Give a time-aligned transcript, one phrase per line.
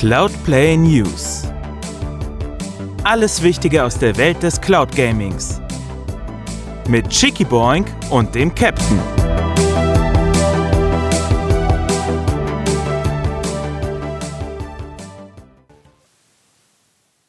[0.00, 1.42] Cloudplay News.
[3.04, 5.60] Alles Wichtige aus der Welt des Cloud Gamings.
[6.88, 8.98] Mit Chicky Boink und dem Captain.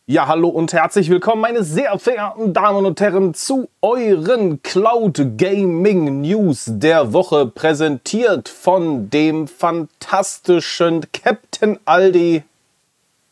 [0.05, 6.21] Ja, hallo und herzlich willkommen, meine sehr verehrten Damen und Herren, zu euren Cloud Gaming
[6.21, 12.43] News der Woche, präsentiert von dem fantastischen Captain Aldi.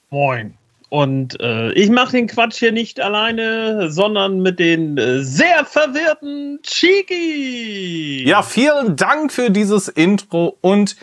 [0.09, 0.55] Moin.
[0.90, 6.59] Und äh, ich mache den Quatsch hier nicht alleine, sondern mit den äh, sehr verwirrten
[6.63, 8.27] Cheeky.
[8.27, 10.95] Ja, vielen Dank für dieses Intro und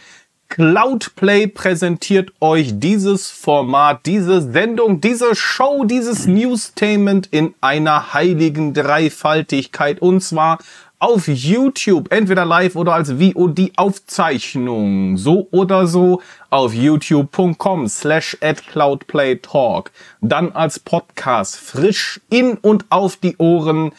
[0.48, 10.00] Cloudplay präsentiert euch dieses Format, diese Sendung, diese Show, dieses Newstainment in einer heiligen Dreifaltigkeit
[10.00, 10.58] und zwar
[10.98, 19.90] auf YouTube, entweder live oder als VOD-Aufzeichnung, so oder so auf youtube.com slash at cloudplaytalk,
[20.20, 23.92] dann als Podcast frisch in und auf die Ohren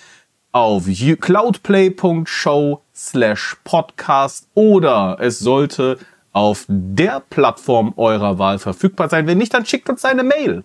[0.52, 0.86] auf
[1.20, 6.00] cloudplay.show slash podcast oder es sollte
[6.34, 9.28] auf der Plattform eurer Wahl verfügbar sein.
[9.28, 10.64] Wenn nicht, dann schickt uns eine Mail.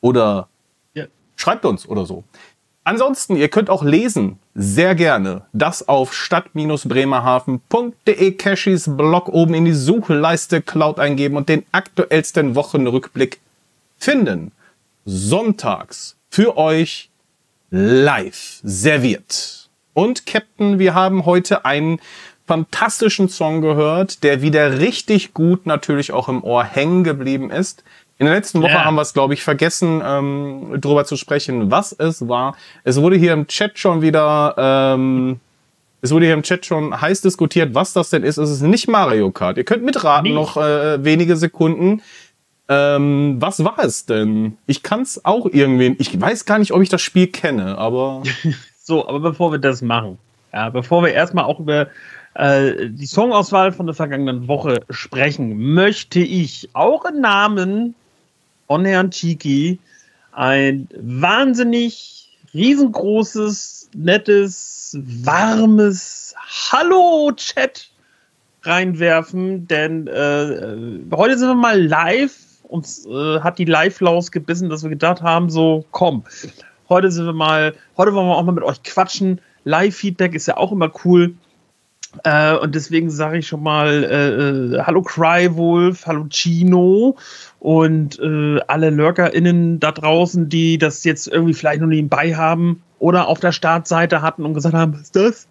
[0.00, 0.48] Oder
[0.94, 1.06] ja.
[1.34, 2.22] schreibt uns oder so.
[2.84, 9.74] Ansonsten, ihr könnt auch lesen, sehr gerne, das auf stadt-bremerhaven.de Cashis Blog oben in die
[9.74, 13.40] Suchleiste Cloud eingeben und den aktuellsten Wochenrückblick
[13.98, 14.52] finden.
[15.04, 17.10] Sonntags für euch
[17.70, 19.68] live serviert.
[19.92, 22.00] Und Captain, wir haben heute einen
[22.46, 27.84] fantastischen Song gehört, der wieder richtig gut natürlich auch im Ohr hängen geblieben ist.
[28.18, 28.84] In der letzten Woche yeah.
[28.84, 32.56] haben wir es, glaube ich, vergessen, ähm, darüber zu sprechen, was es war.
[32.82, 35.38] Es wurde hier im Chat schon wieder, ähm,
[36.00, 38.38] es wurde hier im Chat schon heiß diskutiert, was das denn ist.
[38.38, 39.58] Es ist nicht Mario Kart.
[39.58, 40.34] Ihr könnt mitraten, nicht.
[40.34, 42.00] noch äh, wenige Sekunden.
[42.68, 44.56] Ähm, was war es denn?
[44.66, 45.94] Ich kann es auch irgendwie.
[45.98, 48.22] Ich weiß gar nicht, ob ich das Spiel kenne, aber.
[48.82, 50.18] so, aber bevor wir das machen,
[50.54, 51.88] ja, bevor wir erstmal auch über
[52.34, 57.94] äh, die Songauswahl von der vergangenen Woche sprechen, möchte ich auch im Namen
[58.66, 59.78] von Herrn Chiki
[60.32, 66.34] ein wahnsinnig riesengroßes, nettes, warmes
[66.70, 67.90] Hallo-Chat
[68.62, 72.34] reinwerfen, denn äh, heute sind wir mal live.
[72.64, 76.24] Uns äh, hat die Live-Laus gebissen, dass wir gedacht haben, so komm,
[76.88, 79.40] heute sind wir mal, heute wollen wir auch mal mit euch quatschen.
[79.64, 81.34] Live-Feedback ist ja auch immer cool.
[82.24, 87.16] Äh, und deswegen sage ich schon mal äh, äh, Hallo Crywolf, Hallo Chino
[87.60, 93.28] und äh, alle LurkerInnen da draußen, die das jetzt irgendwie vielleicht noch nebenbei haben oder
[93.28, 95.46] auf der Startseite hatten und gesagt haben, was ist das?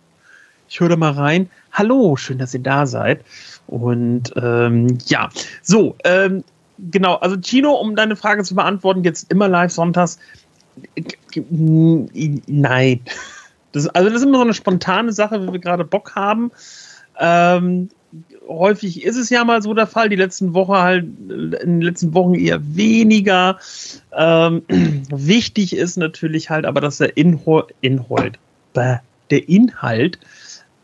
[0.68, 1.50] Ich höre da mal rein.
[1.72, 3.24] Hallo, schön, dass ihr da seid.
[3.68, 5.30] Und ähm, ja,
[5.62, 6.44] so, ähm,
[6.92, 10.20] genau, also Chino, um deine Frage zu beantworten, jetzt immer live sonntags.
[12.48, 13.00] Nein.
[13.76, 16.52] Das, also das ist immer so eine spontane Sache, wenn wir gerade Bock haben.
[17.20, 17.90] Ähm,
[18.48, 22.14] häufig ist es ja mal so der Fall, die letzten Wochen halt, in den letzten
[22.14, 23.60] Wochen eher weniger.
[24.14, 24.62] Ähm,
[25.10, 28.40] wichtig ist natürlich halt aber, dass der Inhol, Inhalt,
[28.76, 30.20] der Inhalt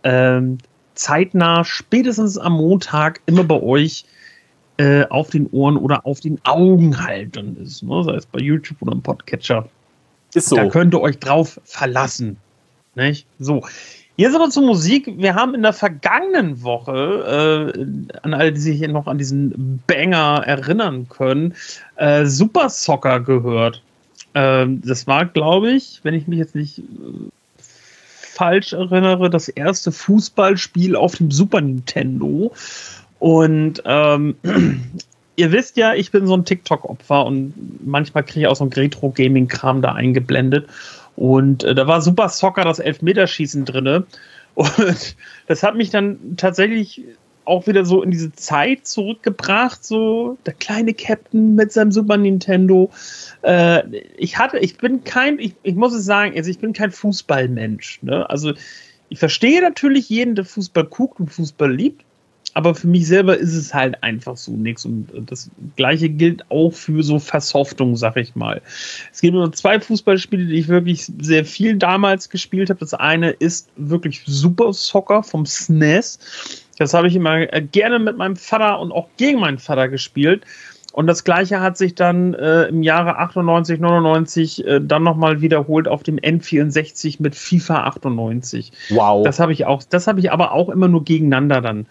[0.03, 0.57] ähm,
[0.95, 4.05] zeitnah, spätestens am Montag, immer bei euch
[4.77, 7.83] äh, auf den Ohren oder auf den Augen halt dann ist.
[7.83, 8.03] Ne?
[8.03, 9.69] Sei es bei YouTube oder im Podcatcher.
[10.33, 10.55] Ist so.
[10.55, 12.37] Da könnt ihr euch drauf verlassen.
[12.95, 13.25] Nicht?
[13.39, 13.63] So.
[14.17, 15.11] Jetzt aber zur Musik.
[15.17, 20.43] Wir haben in der vergangenen Woche, äh, an alle, die sich noch an diesen Banger
[20.45, 21.55] erinnern können,
[21.95, 23.81] äh, Super Soccer gehört.
[24.33, 26.83] Äh, das war, glaube ich, wenn ich mich jetzt nicht äh,
[28.41, 32.53] falsch erinnere, das erste Fußballspiel auf dem Super Nintendo.
[33.19, 34.35] Und ähm,
[35.35, 37.53] ihr wisst ja, ich bin so ein TikTok-Opfer und
[37.85, 40.67] manchmal kriege ich auch so ein Retro-Gaming-Kram da eingeblendet.
[41.15, 44.05] Und äh, da war Super Soccer das Elfmeterschießen drinne.
[44.55, 45.15] Und
[45.47, 47.03] das hat mich dann tatsächlich
[47.45, 52.91] auch wieder so in diese Zeit zurückgebracht, so der kleine Captain mit seinem Super Nintendo.
[53.41, 53.83] Äh,
[54.17, 58.03] ich hatte, ich bin kein, ich, ich muss es sagen, also ich bin kein Fußballmensch.
[58.03, 58.29] Ne?
[58.29, 58.53] Also
[59.09, 62.05] ich verstehe natürlich jeden, der Fußball guckt und Fußball liebt
[62.53, 64.85] aber für mich selber ist es halt einfach so nichts.
[64.85, 68.61] Und das Gleiche gilt auch für so Versoftung, sag ich mal.
[69.11, 72.79] Es gibt nur zwei Fußballspiele, die ich wirklich sehr viel damals gespielt habe.
[72.79, 76.19] Das eine ist wirklich Super Soccer vom SNES.
[76.75, 80.43] E das habe ich immer gerne mit meinem Vater und auch gegen meinen Vater gespielt.
[80.93, 85.87] Und das gleiche hat sich dann äh, im Jahre 98, 99 äh, dann nochmal wiederholt
[85.87, 88.73] auf dem N64 mit FIFA 98.
[88.89, 89.23] Wow.
[89.23, 91.85] Das habe ich auch, das habe ich aber auch immer nur gegeneinander dann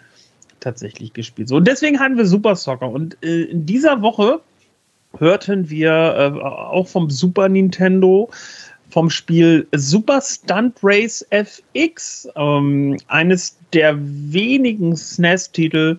[0.61, 1.49] tatsächlich gespielt.
[1.49, 2.89] So, und deswegen hatten wir Super Soccer.
[2.89, 4.39] Und äh, in dieser Woche
[5.17, 8.29] hörten wir äh, auch vom Super Nintendo
[8.91, 15.97] vom Spiel Super Stunt Race FX, ähm, eines der wenigen SNES-Titel,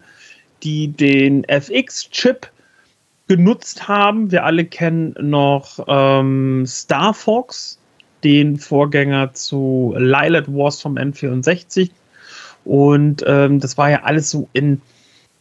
[0.63, 2.49] die den FX-Chip
[3.29, 4.31] genutzt haben.
[4.31, 7.79] Wir alle kennen noch ähm, Star Fox,
[8.25, 11.91] den Vorgänger zu Lilith Wars vom N64.
[12.65, 14.81] Und ähm, das war ja alles so in,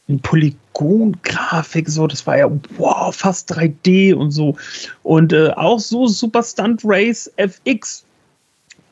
[0.07, 4.57] in Polygon-Grafik, so, das war ja wow, fast 3D und so.
[5.03, 8.03] Und äh, auch so Super Stunt Race FX.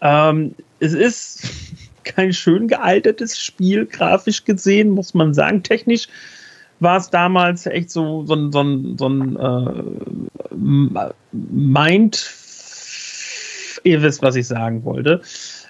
[0.01, 1.43] Ähm, es ist
[2.03, 5.63] kein schön gealtertes Spiel, grafisch gesehen, muss man sagen.
[5.63, 6.07] Technisch
[6.79, 8.63] war es damals echt so, so ein, so
[8.97, 12.33] so ein äh, Mind.
[13.83, 15.21] Ihr wisst, was ich sagen wollte.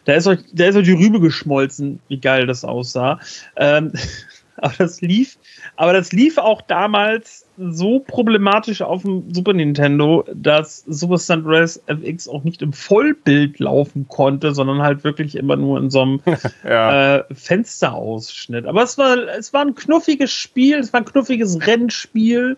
[0.10, 3.20] Da ist euch, da ist euch die Rübe geschmolzen, wie geil das aussah.
[3.56, 3.92] Ähm,
[4.56, 5.38] aber das lief,
[5.76, 11.80] aber das lief auch damals so problematisch auf dem Super Nintendo, dass Super Stunt Race
[11.86, 16.22] FX auch nicht im Vollbild laufen konnte, sondern halt wirklich immer nur in so einem
[16.64, 17.18] ja.
[17.18, 18.66] äh, Fensterausschnitt.
[18.66, 22.58] Aber es war, es war ein knuffiges Spiel, es war ein knuffiges Rennspiel.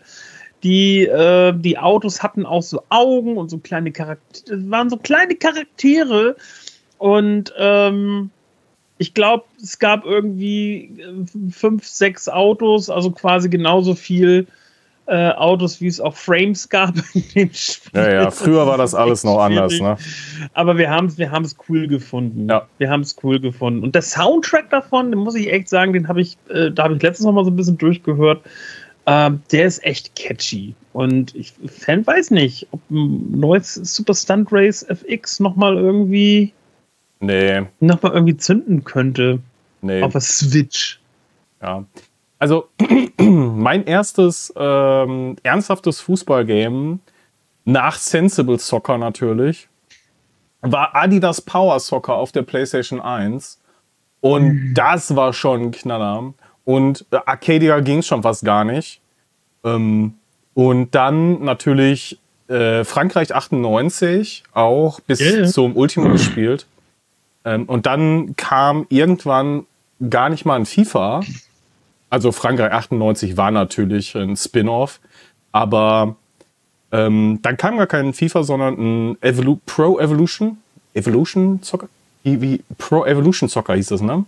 [0.64, 5.36] Die, äh, die Autos hatten auch so Augen und so kleine Charaktere, waren so kleine
[5.36, 6.38] Charaktere
[7.02, 8.30] und ähm,
[9.00, 14.46] ich glaube, es gab irgendwie äh, fünf, sechs Autos, also quasi genauso viel
[15.08, 18.00] äh, Autos, wie es auch Frames gab in dem Spiel.
[18.00, 19.98] Ja, ja, früher war das alles noch anders, ne?
[20.54, 21.32] Aber wir haben es wir
[21.68, 22.48] cool gefunden.
[22.48, 22.68] Ja.
[22.78, 23.84] Wir haben es cool gefunden.
[23.84, 26.94] Und der Soundtrack davon, den muss ich echt sagen, den habe ich, äh, da habe
[26.94, 28.44] ich letztens noch mal so ein bisschen durchgehört.
[29.08, 30.76] Äh, der ist echt catchy.
[30.94, 36.54] Und ich Fan weiß nicht, ob ein neues Super Stunt Race FX nochmal irgendwie
[37.22, 37.64] nee.
[37.80, 39.40] nochmal irgendwie zünden könnte.
[39.82, 40.04] Nee.
[40.04, 41.00] Auf der Switch.
[41.62, 41.86] Ja.
[42.40, 42.70] Also
[43.20, 47.00] mein erstes ähm, ernsthaftes Fußballgame
[47.66, 49.68] nach Sensible Soccer natürlich
[50.62, 53.60] war Adidas Power Soccer auf der PlayStation 1
[54.22, 54.74] und mhm.
[54.74, 56.34] das war schon ein Knaller
[56.66, 59.02] und äh, Arcadia ging schon fast gar nicht
[59.64, 60.16] ähm,
[60.54, 65.48] und dann natürlich äh, Frankreich 98 auch bis yeah.
[65.48, 66.66] zum Ultimo gespielt
[67.46, 69.66] ähm, und dann kam irgendwann
[70.10, 71.22] gar nicht mal ein FIFA
[72.12, 75.00] also Frankreich 98 war natürlich ein Spin-off,
[75.54, 76.18] aber
[76.92, 80.58] ähm, dann kam gar kein FIFA, sondern ein Evolu Pro Evolution.
[80.94, 81.88] Evolution Soccer?
[82.24, 84.26] Wie, wie Pro Evolution Soccer hieß das, ne?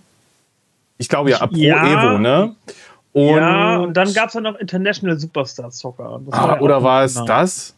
[0.98, 2.14] Ich glaube ja, Pro ja.
[2.14, 2.56] Evo, ne?
[3.12, 6.22] Und ja, und dann gab es dann noch International Superstar Soccer.
[6.32, 7.76] Ah, war oder war es das?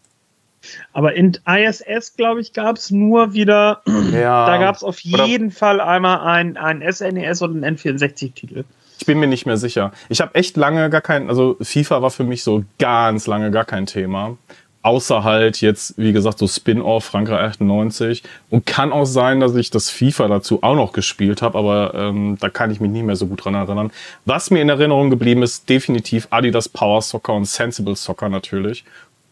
[0.93, 3.81] Aber in ISS, glaube ich, gab es nur wieder,
[4.11, 4.45] ja.
[4.45, 8.63] da gab es auf jeden oder Fall einmal ein, ein SNES und einen N64-Titel.
[8.99, 9.91] Ich bin mir nicht mehr sicher.
[10.09, 13.65] Ich habe echt lange gar kein, also FIFA war für mich so ganz lange gar
[13.65, 14.37] kein Thema.
[14.81, 18.21] Außer halt jetzt, wie gesagt, so Spin-off Frankreich 98.
[18.51, 22.37] Und kann auch sein, dass ich das FIFA dazu auch noch gespielt habe, aber ähm,
[22.39, 23.91] da kann ich mich nicht mehr so gut dran erinnern.
[24.25, 28.85] Was mir in Erinnerung geblieben ist, definitiv Adidas Power Soccer und Sensible Soccer natürlich.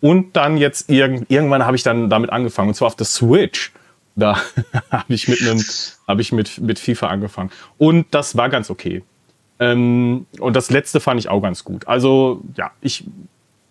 [0.03, 3.71] Und dann jetzt irg irgendwann habe ich dann damit angefangen, und zwar auf der Switch.
[4.17, 4.37] Da
[4.91, 5.63] habe ich mit einem,
[6.05, 7.51] habe ich mit, mit FIFA angefangen.
[7.77, 9.01] Und das war ganz okay.
[9.61, 11.87] Ähm, und das letzte fand ich auch ganz gut.
[11.87, 13.05] Also, ja, ich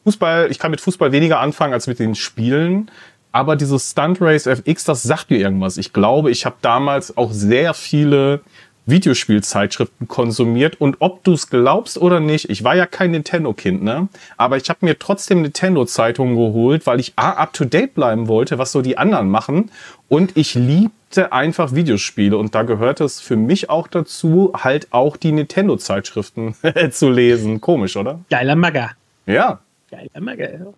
[0.05, 2.91] Fußball, ich kann mit Fußball weniger anfangen als mit den Spielen.
[3.31, 5.77] Aber dieses Stunt Race FX, das sagt mir irgendwas.
[5.77, 8.41] Ich glaube, ich habe damals auch sehr viele
[8.87, 14.09] Videospielzeitschriften konsumiert und ob du es glaubst oder nicht, ich war ja kein Nintendo-Kind, ne?
[14.37, 18.59] Aber ich habe mir trotzdem Nintendo-Zeitungen geholt, weil ich A, up to date bleiben wollte,
[18.59, 19.71] was so die anderen machen.
[20.09, 25.17] Und ich liebte einfach Videospiele und da gehört es für mich auch dazu, halt auch
[25.17, 26.57] die Nintendo-Zeitschriften
[26.91, 27.61] zu lesen.
[27.61, 28.21] Komisch, oder?
[28.31, 28.91] Geiler Magger.
[29.27, 29.61] Ja.
[29.91, 30.73] Geiler Magger.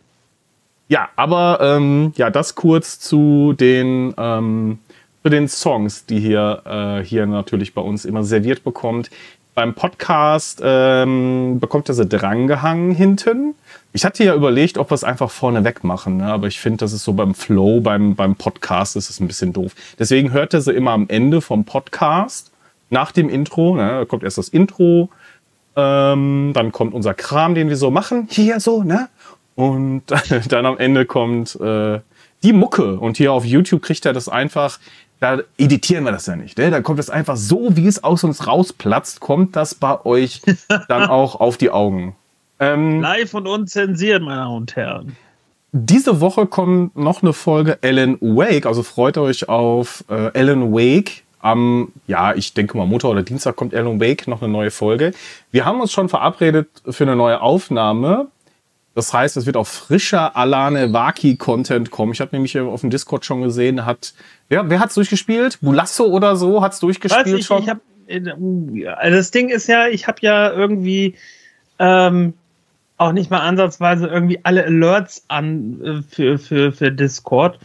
[0.88, 4.78] Ja, aber ähm, ja, das kurz zu den ähm,
[5.24, 9.08] zu den Songs, die hier, äh, hier natürlich bei uns immer serviert bekommt.
[9.54, 13.54] Beim Podcast ähm, bekommt er sie drangehangen hinten.
[13.94, 16.26] Ich hatte ja überlegt, ob wir es einfach vorne weg machen, ne?
[16.26, 19.54] aber ich finde, das ist so beim Flow, beim, beim Podcast ist es ein bisschen
[19.54, 19.72] doof.
[19.98, 22.50] Deswegen hört er sie immer am Ende vom Podcast,
[22.90, 23.76] nach dem Intro.
[23.76, 23.88] Ne?
[24.00, 25.08] Da kommt erst das Intro,
[25.74, 29.08] ähm, dann kommt unser Kram, den wir so machen, hier so, ne?
[29.54, 30.02] Und
[30.50, 32.00] dann am Ende kommt äh,
[32.44, 32.98] die Mucke.
[32.98, 34.78] Und hier auf YouTube kriegt er das einfach
[35.20, 36.58] da editieren wir das ja nicht.
[36.58, 36.70] Ne?
[36.70, 40.42] Da kommt es einfach so, wie es aus uns rausplatzt, kommt das bei euch
[40.88, 42.16] dann auch auf die Augen.
[42.60, 45.16] Ähm, Live und unzensiert, meine Damen und Herren.
[45.72, 51.24] Diese Woche kommt noch eine Folge Alan Wake, also freut euch auf äh, Alan Wake.
[51.40, 55.12] Am, ja, ich denke mal Montag oder Dienstag kommt Alan Wake noch eine neue Folge.
[55.50, 58.28] Wir haben uns schon verabredet für eine neue Aufnahme.
[58.94, 62.12] Das heißt, es wird auch frischer Alane Waki-Content kommen.
[62.12, 64.14] Ich habe nämlich auf dem Discord schon gesehen, hat,
[64.48, 65.58] wer, wer hat's durchgespielt?
[65.60, 67.62] Bulasso oder so hat's durchgespielt Weiß ich, schon?
[67.62, 67.80] ich hab,
[68.98, 71.14] also das Ding ist ja, ich habe ja irgendwie
[71.78, 72.34] ähm,
[72.96, 77.58] auch nicht mal ansatzweise irgendwie alle Alerts an äh, für, für, für Discord.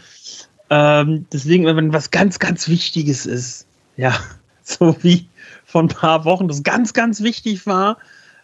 [0.70, 3.68] Ähm, deswegen, wenn was ganz, ganz Wichtiges ist,
[3.98, 4.14] ja,
[4.64, 5.28] so wie
[5.66, 7.98] vor ein paar Wochen das ganz, ganz wichtig war,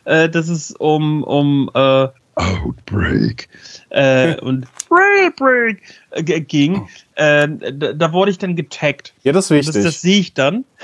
[0.06, 3.48] äh, dass es um, um äh, Outbreak
[3.90, 9.14] äh, und Railbreak äh, ging, äh, da, da wurde ich dann getaggt.
[9.24, 9.84] ja, das ist Das, wichtig.
[9.84, 10.66] das sehe ich dann.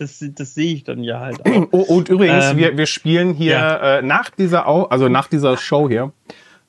[0.00, 1.66] Das, das sehe ich dann ja halt auch.
[1.72, 3.96] Oh, und übrigens, Ähm, wir, wir spielen hier ja.
[3.98, 6.12] äh, nach dieser, Au also nach dieser Show hier,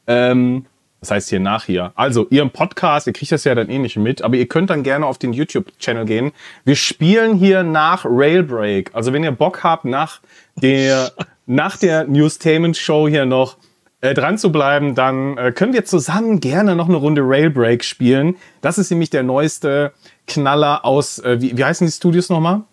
[0.08, 0.66] ähm,
[1.00, 1.92] das heißt hier nach hier.
[1.94, 4.72] Also ihr im Podcast, ihr kriegt das ja dann eh nicht mit, aber ihr könnt
[4.72, 6.32] dann gerne auf den YouTube-Channel gehen.
[6.66, 8.90] Wir spielen hier nach Railbreak.
[8.96, 10.22] Also wenn ihr Bock habt, nach
[10.56, 11.12] der,
[11.46, 13.58] nach der Newstainment Show hier noch
[14.02, 18.38] äh, dran zu bleiben, dann äh, können wir zusammen gerne noch eine Runde Railbreak spielen.
[18.62, 19.94] Das ist nämlich der neueste
[20.28, 22.64] Knaller aus, äh, wie, wie heißen die Studios nochmal?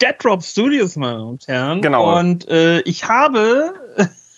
[0.00, 1.82] Dead Drop Studios, meine Damen und Herren.
[1.82, 2.18] Genau.
[2.18, 3.74] Und äh, ich habe.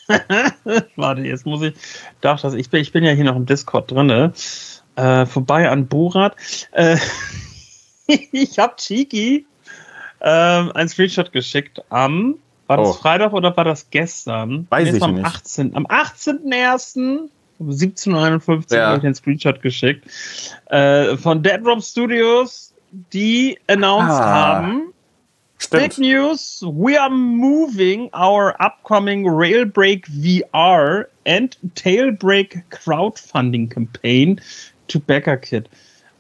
[0.97, 1.75] Warte, jetzt muss ich.
[2.21, 2.55] Darf das?
[2.55, 4.33] Ich bin, ich bin ja hier noch im Discord drinne.
[4.97, 6.35] Äh, vorbei an Borat.
[6.73, 6.97] Äh,
[8.33, 9.47] ich habe Chiki
[10.21, 12.37] ähm, ein Screenshot geschickt am.
[12.71, 12.93] War das Oh.
[12.93, 14.69] Freitag oder war das gestern?
[14.71, 15.27] Weiß ich am nicht.
[15.27, 15.75] 18.
[15.75, 17.29] Am 18.01.
[17.59, 18.87] um 17.51 Uhr Ja.
[18.87, 20.05] habe ich den Screenshot geschickt.
[20.67, 22.73] Äh, von Dead Drop Studios,
[23.13, 24.55] die announced Ah.
[24.63, 24.95] haben.
[25.73, 34.41] Big News, we are moving our upcoming Railbreak VR and Tailbreak crowdfunding campaign
[34.87, 35.67] to BackerKit.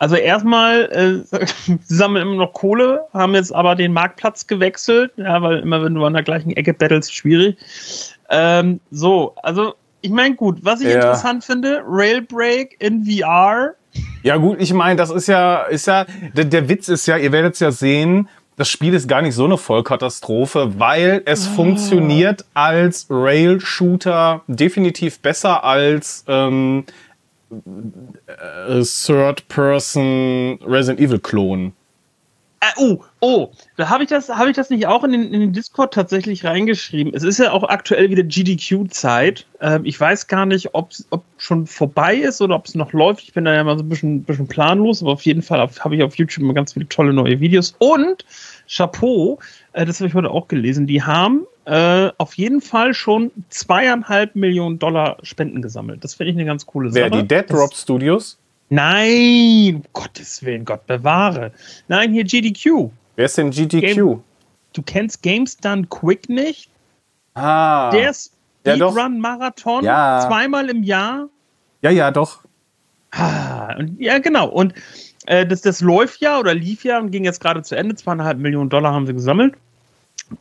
[0.00, 1.36] Also erstmal, äh,
[1.84, 5.94] sie sammeln immer noch Kohle, haben jetzt aber den Marktplatz gewechselt, ja, weil immer wenn
[5.94, 7.56] du an der gleichen Ecke battlest, schwierig.
[8.30, 10.94] Ähm, so, also ich meine gut, was ich Ja.
[10.94, 13.74] interessant finde, Railbreak in VR,
[14.22, 17.32] Ja gut, ich meine, das ist ja, ist ja, der, der Witz ist ja, ihr
[17.32, 22.44] werdet es ja sehen, das Spiel ist gar nicht so eine Vollkatastrophe, weil es funktioniert
[22.54, 26.92] als Rail-Shooter definitiv besser als ähm, äh,
[28.84, 31.72] Third-Person Resident Evil-Klon.
[32.62, 33.48] Äh, oh, oh,
[33.78, 36.44] da habe ich das, habe ich das nicht auch in den, in den Discord tatsächlich
[36.44, 37.14] reingeschrieben.
[37.14, 39.46] Es ist ja auch aktuell wieder GDQ-Zeit.
[39.62, 40.90] Ähm, ich weiß gar nicht, ob
[41.38, 43.22] schon vorbei ist oder ob es noch läuft.
[43.22, 45.72] Ich bin da ja mal so ein bisschen, bisschen planlos, aber auf jeden Fall habe
[45.72, 47.74] hab ich auf YouTube immer ganz viele tolle neue Videos.
[47.78, 48.26] Und
[48.68, 49.38] Chapeau,
[49.72, 54.36] äh, das habe ich heute auch gelesen, die haben äh, auf jeden Fall schon zweieinhalb
[54.36, 56.04] Millionen Dollar Spenden gesammelt.
[56.04, 57.10] Das finde ich eine ganz coole Sache.
[57.10, 58.39] Wer, die Dead Drop Studios?
[58.70, 61.52] Nein, um Gottes Willen, Gott bewahre.
[61.88, 62.90] Nein, hier GDQ.
[63.16, 63.80] Wer ist denn GTQ?
[63.80, 64.22] Game-
[64.72, 66.70] Du kennst Games Done Quick nicht?
[67.34, 68.12] Ah, Der Ja.
[68.14, 70.24] Speedrun-Marathon Ja.
[70.26, 71.28] zweimal im Jahr.
[71.82, 72.44] ja, ja, doch.
[73.10, 74.48] Ah, und, ja, genau.
[74.48, 74.74] Und
[75.26, 77.96] äh, das, das läuft ja oder lief ja und ging jetzt gerade zu Ende.
[77.96, 79.54] Zweieinhalb Millionen Dollar haben sie gesammelt.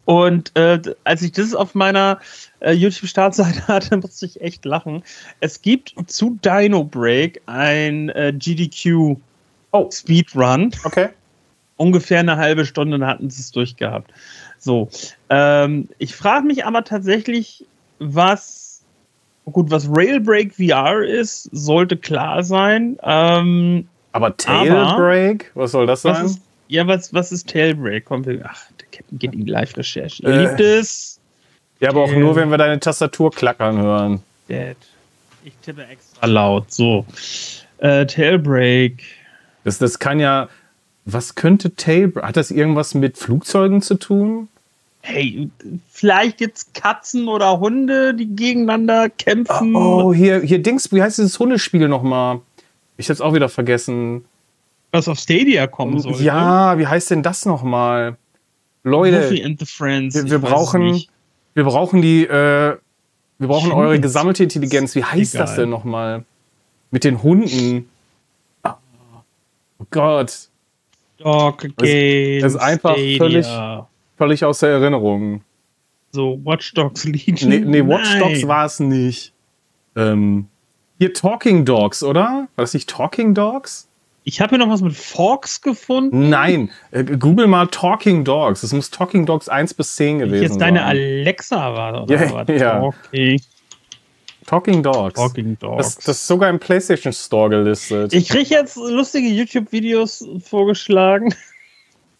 [0.06, 2.20] Und äh, als ich das auf meiner
[2.60, 5.04] äh, YouTube-Startseite hatte, musste ich echt lachen.
[5.40, 9.18] Es gibt zu Dino Break ein äh, GDQ
[9.72, 10.72] Oh, Speedrun.
[10.84, 11.10] okay.
[11.78, 14.12] ungefähr eine halbe Stunde hatten sie es durchgehabt.
[14.58, 14.90] So,
[15.30, 17.66] ähm, ich frage mich aber tatsächlich,
[18.00, 18.82] was
[19.46, 22.98] gut, was Railbreak VR ist, sollte klar sein.
[23.04, 25.52] Ähm, Aber Tailbreak?
[25.56, 26.26] Was soll das sein?
[26.26, 28.06] ist, ja, was, was ist Tailbreak?
[28.06, 30.24] Kommen wir, ach, der Captain geht in die Live-Recherche.
[30.24, 30.46] Ihr Äh.
[30.46, 31.20] liebt es.
[31.82, 34.22] ja, aber auch nur, wenn wir deine Tastatur klackern hören.
[34.48, 34.78] Dead.
[35.44, 36.72] Ich tippe extra laut.
[36.72, 37.06] So.
[37.80, 39.02] Äh, Tailbreak.
[39.64, 40.48] Das, das kann ja.
[41.06, 42.24] Was könnte Tailbreak?
[42.24, 44.48] Hat das irgendwas mit Flugzeugen zu tun?
[45.02, 45.50] Hey,
[45.90, 49.76] vielleicht jetzt Katzen oder Hunde, die gegeneinander kämpfen.
[49.76, 52.42] Oh, hier, hier Dings, wie heißt dieses Hundespiel nochmal?
[52.98, 54.26] Ich hab's auch wieder vergessen.
[54.92, 56.16] Was auf Stadia kommen soll.
[56.22, 58.18] Ja, wie heißt denn das nochmal?
[58.84, 61.04] Leute, wir, wir brauchen,
[61.54, 62.78] wir brauchen die, äh,
[63.38, 63.76] wir brauchen Stimmt.
[63.76, 64.96] eure gesammelte Intelligenz.
[64.96, 65.64] Wie heißt das Egal.
[65.64, 66.26] denn nochmal?
[66.92, 67.90] Mit den Hunden.
[68.64, 68.78] Ah,
[69.80, 70.50] Oh Gott,
[71.18, 72.42] Dog Games.
[72.44, 73.48] das ist einfach völlig-
[74.18, 75.42] völlig aus der Erinnerung.
[76.12, 77.50] So, Watch Dogs Legion.
[77.50, 79.34] Nee, nee Watch Dogs war es nicht.
[79.96, 80.48] Ähm,
[80.98, 82.48] hier Talking Dogs, oder?
[82.56, 83.88] War das nicht Talking Dogs?
[84.30, 86.30] Ich habe hier noch was mit Forks gefunden.
[86.30, 88.62] Nein, äh, google mal Talking Dogs.
[88.62, 90.88] Es muss Talking Dogs 1 bis 10 Wenn gewesen jetzt deine sein.
[90.88, 92.48] Alexa war, oder Ja, was?
[92.62, 92.82] ja.
[92.84, 93.42] Okay.
[94.46, 95.16] Talking Dogs.
[95.16, 95.96] Talking Dogs.
[95.96, 98.14] Das, das ist sogar im PlayStation Store gelistet.
[98.14, 101.34] ich kriege jetzt lustige YouTube-Videos vorgeschlagen.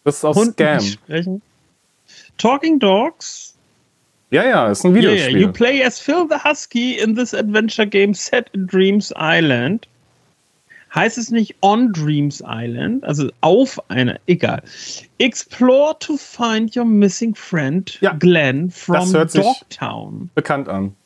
[0.04, 1.42] das ist aus Hunden, die Scam.
[2.38, 3.54] Talking Dogs
[4.32, 5.36] Ja, ja, ist ein Yeah, Videospiel.
[5.36, 5.46] yeah.
[5.46, 9.86] You play as Phil the Husky in this adventure game set in Dreams Island.
[10.94, 13.04] Heißt es nicht on Dreams Island?
[13.04, 14.62] Also auf einer, egal.
[15.18, 20.30] Explore to find your missing friend, Ja, Glenn, from das hört sich- Dogtown.
[20.34, 20.96] Bekannt an.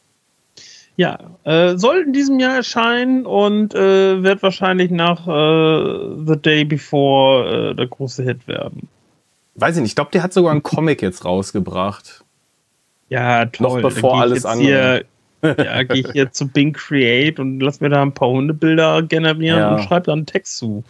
[0.96, 6.64] Ja, äh, soll in diesem Jahr erscheinen und äh, wird wahrscheinlich nach äh, The Day
[6.64, 8.88] Before äh, der große Hit werden.
[9.56, 12.24] Weiß ich nicht, ich glaube, der hat sogar einen Comic jetzt rausgebracht.
[13.08, 13.82] Ja, toll.
[13.82, 15.04] Noch bevor alles andere.
[15.44, 19.58] Ja, gehe ich hier zu Bing Create und lass mir da ein paar Hundebilder generieren
[19.58, 19.74] Ja.
[19.74, 20.82] und schreib da einen Text zu.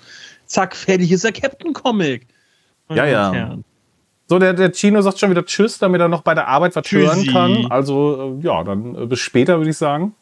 [0.46, 2.26] Zack, fertig ist der Captain Comic.
[2.88, 3.32] Meine Ja, ja.
[3.32, 3.64] Herren.
[4.26, 6.90] So, der, der Chino sagt schon wieder Tschüss, damit er noch bei der Arbeit was
[6.90, 7.66] hören kann.
[7.70, 10.14] Also, äh, ja, dann äh, bis später, würde ich sagen.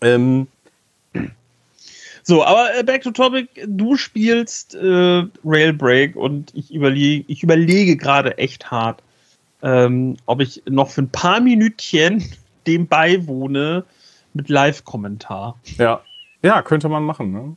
[0.00, 0.46] Ähm,
[2.22, 3.48] So, aber äh, back to topic.
[3.66, 9.02] Du spielst äh, Railbreak und ich überlege, ich überlege gerade echt hart,
[9.62, 12.22] ähm, ob ich noch für ein paar Minütchen
[12.66, 13.84] dem beiwohne
[14.32, 15.58] mit Live-Kommentar.
[15.78, 16.00] ja.
[16.42, 17.32] ja, könnte man machen.
[17.32, 17.56] Ne?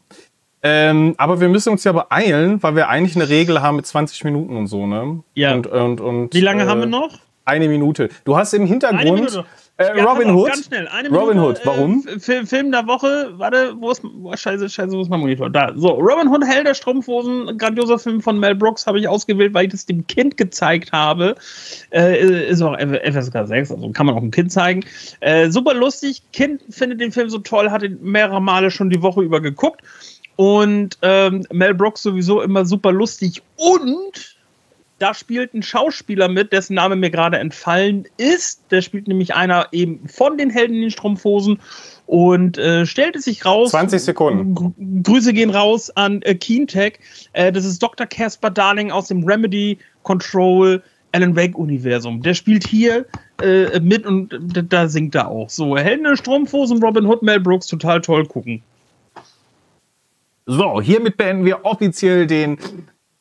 [0.66, 4.24] Ähm, aber wir müssen uns ja beeilen, weil wir eigentlich eine Regel haben mit 20
[4.24, 5.22] Minuten und so, ne?
[5.34, 5.54] Ja.
[5.54, 7.20] Und, und, und, Wie lange äh, haben wir noch?
[7.44, 8.08] Eine Minute.
[8.24, 9.44] Du hast im Hintergrund.
[9.78, 10.50] Äh, Ja, Robin Hood.
[10.50, 10.88] Ganz schnell.
[10.88, 12.06] Eine Robin Minute, Hood, warum?
[12.08, 13.32] Äh, Fi- Film der Woche.
[13.38, 14.04] Warte, wo ist.
[14.24, 15.50] Oh, scheiße, scheiße, wo ist mein Monitor?
[15.50, 15.72] Da.
[15.76, 17.58] So, Robin Hood, Hell der Strumpfhosen.
[17.58, 21.36] Grandioser Film von Mel Brooks habe ich ausgewählt, weil ich das dem Kind gezeigt habe.
[21.92, 24.86] Äh, ist auch FSK 6, also kann man auch einem Kind zeigen.
[25.22, 26.22] Äh, super lustig.
[26.34, 29.82] Kind findet den Film so toll, hat ihn mehrere Male schon die Woche über geguckt.
[30.36, 33.44] Und ähm, Mel Brooks sowieso immer super lustig.
[33.56, 34.33] Und
[35.00, 38.64] da spielt ein Schauspieler mit, dessen Name mir gerade entfallen ist.
[38.72, 41.60] Der spielt nämlich einer eben von den Helden in den Strumpfhosen
[42.06, 43.72] und äh, stellte sich raus.
[43.72, 44.56] 20 Sekunden.
[44.56, 44.72] Gr
[45.04, 47.00] Grüße gehen raus an äh, Keentech.
[47.34, 48.08] Äh, das ist Dr.
[48.08, 50.82] Casper Darling aus dem Remedy Control
[51.12, 52.22] Alan Wake Universum.
[52.22, 53.06] Der spielt hier
[53.42, 54.38] äh, mit und
[54.70, 55.50] da singt er auch.
[55.50, 58.62] So, Helden in den Strumpfhosen, Robin Hood, Mel Brooks, total toll gucken.
[60.46, 62.58] So, hiermit beenden wir offiziell den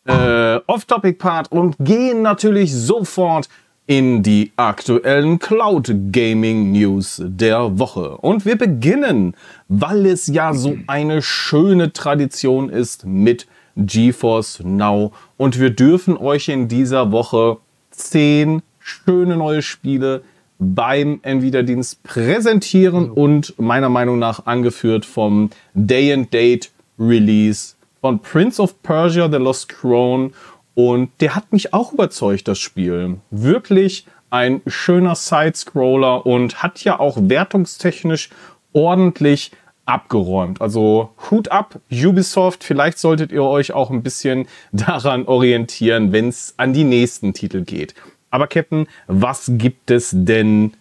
[0.06, 3.48] äh, Off-Topic-Part und gehen natürlich sofort
[3.86, 8.16] in die aktuellen Cloud Gaming News der Woche.
[8.18, 9.34] Und wir beginnen,
[9.68, 15.12] weil es ja so eine schöne Tradition ist mit GeForce Now.
[15.36, 17.58] Und wir dürfen euch in dieser Woche
[17.90, 20.22] zehn schöne neue Spiele
[20.58, 28.60] beim Nvidia-Dienst präsentieren und meiner Meinung nach angeführt vom Day and Date Release von Prince
[28.60, 30.34] of Persia The Lost Crown
[30.74, 33.20] und der hat mich auch überzeugt, das Spiel.
[33.30, 38.30] Wirklich ein schöner Side-Scroller und hat ja auch wertungstechnisch
[38.72, 39.52] ordentlich
[39.84, 40.60] abgeräumt.
[40.60, 42.64] Also Hut ab, Ubisoft.
[42.64, 47.62] Vielleicht solltet ihr euch auch ein bisschen daran orientieren, wenn es an die nächsten Titel
[47.62, 47.94] geht.
[48.30, 50.72] Aber Captain, was gibt es denn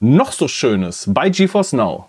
[0.00, 2.08] noch so Schönes bei GeForce Now?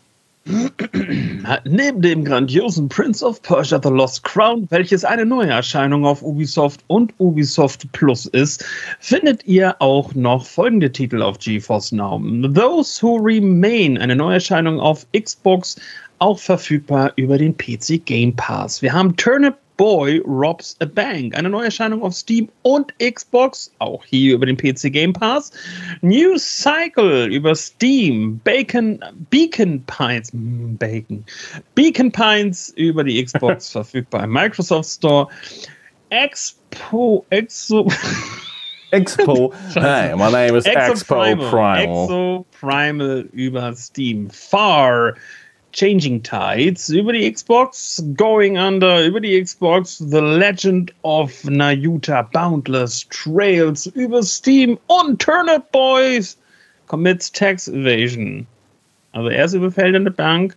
[1.66, 7.14] Neben dem grandiosen Prince of Persia The Lost Crown, welches eine Neuerscheinung auf Ubisoft und
[7.18, 8.64] Ubisoft Plus ist,
[9.00, 12.22] findet ihr auch noch folgende Titel auf GeForce Now.
[12.54, 15.78] Those Who Remain, eine Neuerscheinung auf Xbox,
[16.20, 18.82] auch verfügbar über den PC Game Pass.
[18.82, 24.36] Wir haben Turnip Boy Robs a Bank, eine Neuerscheinung auf Steam und Xbox, auch hier
[24.36, 25.52] über den PC Game Pass.
[26.02, 31.26] New Cycle über Steam, Bacon, Beacon Pines, mm, Bacon,
[31.76, 35.28] Beacon Pines über die Xbox verfügbar im Microsoft Store.
[36.10, 37.88] Expo, Exo,
[38.92, 39.54] Expo.
[39.74, 42.04] hey, my name is Expo, Exo Primal, Primal.
[42.04, 44.30] Exo Primal über Steam.
[44.30, 45.16] Far
[45.76, 53.06] Changing Tides über die Xbox, Going Under über die Xbox, The Legend of Nayuta Boundless
[53.10, 56.38] Trails über Steam und Turnip Boys
[56.88, 58.48] commits Tax Evasion.
[59.12, 60.56] Also erst überfällt er eine Bank,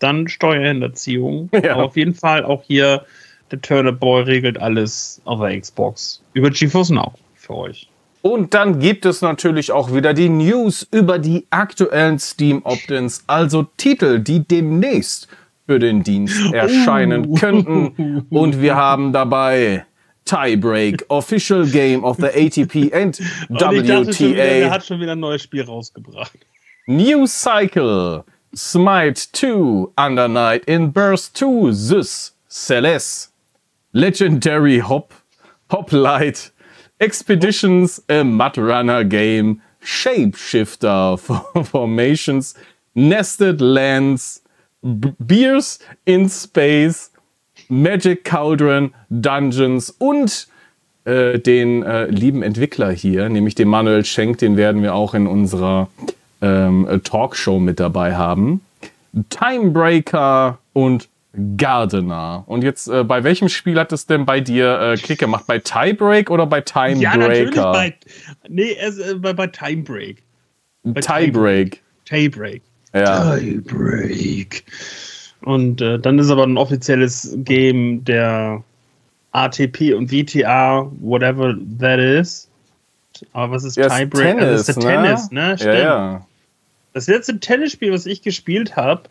[0.00, 1.48] dann Steuerhinterziehung.
[1.64, 1.72] Ja.
[1.72, 3.06] Aber auf jeden Fall auch hier
[3.50, 6.22] der Turnip Boy regelt alles auf der Xbox.
[6.34, 7.88] Über GeForce Now für euch.
[8.22, 13.64] Und dann gibt es natürlich auch wieder die News über die aktuellen Steam Opt-ins, also
[13.76, 15.26] Titel, die demnächst
[15.66, 17.34] für den Dienst erscheinen Uh.
[17.34, 18.26] könnten.
[18.30, 19.84] Und wir haben dabei
[20.24, 23.16] Tiebreak, Official Game of the ATP and
[23.58, 26.38] schon wieder, der WTA, hat schon wieder ein neues Spiel rausgebracht.
[26.86, 28.22] New Cycle,
[28.54, 33.30] Smite 2, Under Night in Burst 2, Zeus, Celeste,
[33.92, 35.12] Legendary Hop,
[35.72, 36.51] Hoplite,
[37.02, 41.18] Expeditions, a Mud Runner Game, Shapeshifter
[41.64, 42.54] Formations,
[42.94, 44.40] Nested Lands,
[44.82, 47.10] B Beers in Space,
[47.68, 50.46] Magic Cauldron, Dungeons und
[51.04, 55.26] äh, den äh, lieben Entwickler hier, nämlich den Manuel Schenk, den werden wir auch in
[55.26, 55.88] unserer
[56.40, 58.60] ähm, Talkshow mit dabei haben.
[59.28, 61.08] Timebreaker und
[61.56, 62.44] Gardener.
[62.46, 65.44] Und jetzt, äh, bei welchem Spiel hat es denn bei dir äh, Klick gemacht?
[65.46, 67.00] Bei Tiebreak oder bei Timebreaker?
[67.00, 67.94] Ja, natürlich bei,
[68.48, 70.22] nee, es, äh, bei, bei Timebreak.
[70.82, 71.80] Bei Tiebreak.
[72.04, 72.62] Tiebreak.
[72.92, 73.36] Ja.
[73.36, 74.64] Tiebreak.
[75.42, 78.62] Und äh, dann ist aber ein offizielles Game der
[79.32, 82.48] ATP und WTA, whatever that is.
[83.32, 84.38] Aber was ist ja, Tiebreak?
[84.38, 85.06] Tennis, das ist der ne?
[85.06, 85.56] Tennis, ne?
[85.58, 86.26] Ja, ja.
[86.92, 89.04] Das letzte Tennisspiel, was ich gespielt habe,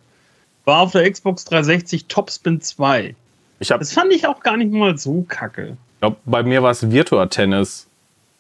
[0.66, 3.16] war auf der Xbox 360 Topspin 2.
[3.60, 5.78] Ich hab, Das fand ich auch gar nicht mal so kacke.
[6.00, 7.88] glaub, bei mir war es Virtua Tennis.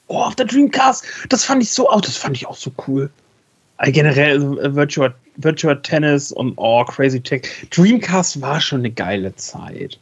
[0.08, 3.10] Oh, auf der Dreamcast, das fand ich so auch, das fand ich auch so cool.
[3.78, 7.48] Äh, Generell also, äh, Virtua, Virtua Tennis und oh, Crazy Tech.
[7.72, 10.00] Dreamcast war schon eine geile Zeit.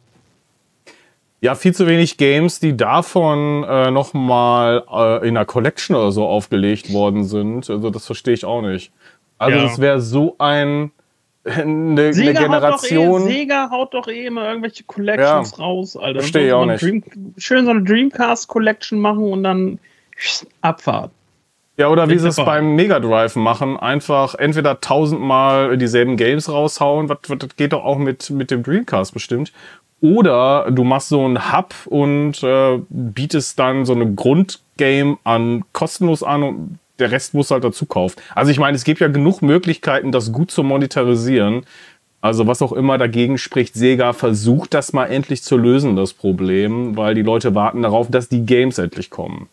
[1.42, 6.26] Ja, viel zu wenig Games, die davon äh, nochmal äh, in einer Collection oder so
[6.26, 7.70] aufgelegt worden sind.
[7.70, 8.92] Also das verstehe ich auch nicht.
[9.38, 9.62] Also Ja.
[9.64, 10.90] das wäre so ein
[11.44, 13.22] eine, eine Sega Generation.
[13.22, 16.20] Haut eh, Sega haut doch eh immer irgendwelche Collections raus, Alter.
[16.20, 16.82] Versteh ich auch nicht.
[16.82, 17.02] Dream,
[17.38, 19.78] schön so eine Dreamcast Collection machen und dann
[20.60, 21.10] Abfahrt.
[21.76, 27.08] Ja, oder wie sie es beim Mega Drive machen, einfach entweder tausendmal dieselben Games raushauen,
[27.08, 29.50] was, was das geht doch auch mit, mit dem Dreamcast bestimmt.
[30.02, 36.22] Oder du machst so einen Hub und äh, bietest dann so eine Grundgame an kostenlos
[36.22, 38.20] an und der Rest muss halt dazu kaufen.
[38.34, 41.64] Also ich meine, es gibt ja genug Möglichkeiten, das gut zu monetarisieren.
[42.20, 46.96] Also was auch immer dagegen spricht, Sega versucht das mal endlich zu lösen, das Problem,
[46.96, 49.48] weil die Leute warten darauf, dass die Games endlich kommen.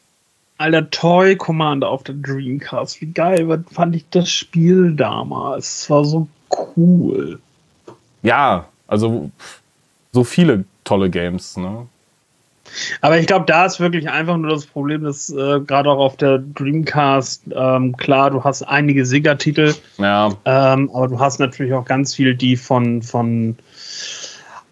[0.58, 3.00] Alter, Toy Commander auf der Dreamcast.
[3.00, 5.84] Wie geil was fand ich das Spiel damals.
[5.84, 6.28] Es war so
[6.76, 7.40] cool.
[8.24, 9.30] Ja, also
[10.12, 11.88] so viele tolle Games, ne?
[13.02, 16.18] Aber ich glaube, da ist wirklich einfach nur das Problem, dass äh, gerade auch auf
[16.18, 21.86] der Dreamcast, ähm, klar, du hast einige Sega-Titel, Ja, ähm, aber du hast natürlich auch
[21.86, 23.58] ganz viel, die von, von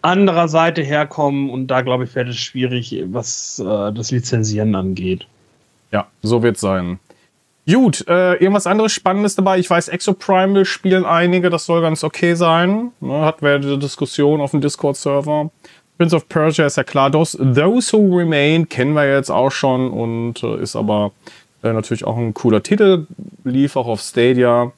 [0.02, 5.26] anderer Seite herkommen und da, glaube ich, wäre es schwierig, was äh, das Lizenzieren angeht.
[5.92, 6.98] ja, so wird's sein.
[7.68, 9.58] Gut, äh, irgendwas anderes Spannendes dabei.
[9.58, 12.92] Ich weiß, Exoprimal spielen einige, das soll ganz okay sein.
[13.00, 15.50] Ne, wir ja die Diskussion auf dem Discord-Server.
[15.98, 17.10] Prince of Persia ist ja klar.
[17.10, 21.12] Those, Those Who Remain kennen wir jetzt auch schon und äh, ist aber
[21.62, 23.06] äh, natürlich auch ein cooler Titel.
[23.44, 24.72] Lief auch auf Stadia.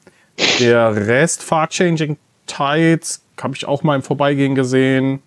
[0.59, 5.21] Der Rest, Far Changing Tides, habe ich auch mal im Vorbeigehen gesehen.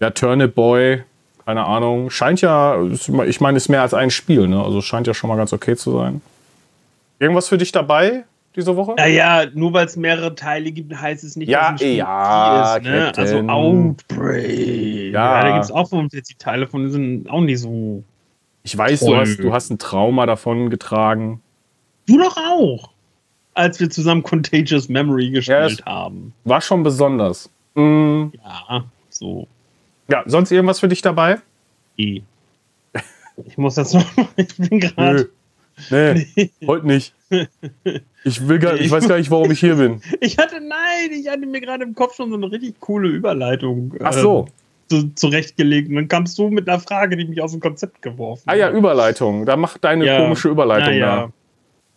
[0.00, 1.02] Ja, Turnip Boy,
[1.46, 2.10] keine Ahnung.
[2.10, 4.62] Scheint ja, ich meine, ist mehr als ein Spiel, ne?
[4.62, 6.20] Also scheint ja schon mal ganz okay zu sein.
[7.18, 8.24] Irgendwas für dich dabei
[8.56, 8.94] diese Woche?
[8.96, 12.76] Naja, nur weil es mehrere Teile gibt, heißt es nicht, Ja, dass ein Spiel ja,
[12.76, 12.82] ist.
[12.84, 13.12] Ne?
[13.16, 13.38] Also.
[13.48, 15.12] Outbreak.
[15.12, 15.36] Ja.
[15.36, 18.02] Ja, da gibt es auch 65 Teile von, die sind auch nicht so.
[18.64, 19.18] Ich weiß, du Toll.
[19.20, 21.40] hast, du hast ein Trauma davon getragen.
[22.06, 22.90] Du doch auch.
[23.54, 26.32] Als wir zusammen Contagious Memory gespielt das- haben.
[26.44, 27.50] War schon besonders.
[27.74, 29.46] Mm, Ja, so.
[30.08, 31.38] ja, sonst irgendwas für dich dabei?
[31.98, 32.20] Eh.
[33.46, 34.04] Ich muss das noch.
[34.36, 35.28] Ich bin gerade.
[35.90, 37.14] Nee, heute nicht.
[38.24, 40.00] Ich, will gar, ich weiß gar nicht, warum ich hier bin.
[40.20, 43.94] Ich hatte, nein, ich hatte mir gerade im Kopf schon so eine richtig coole Überleitung
[44.02, 44.46] Ach so.
[44.46, 45.88] äh, zu, zurechtgelegt.
[45.88, 48.66] Und dann kamst du mit einer Frage, die mich aus dem Konzept geworfen Ah ja,
[48.66, 48.74] hat.
[48.74, 49.46] Überleitung.
[49.46, 50.18] Da mach deine Ja.
[50.22, 51.30] komische Überleitung ja,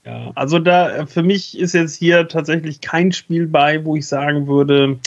[0.05, 0.25] ja.
[0.25, 4.07] ja, also da äh, für mich ist jetzt hier tatsächlich kein Spiel bei, wo ich
[4.07, 4.97] sagen würde,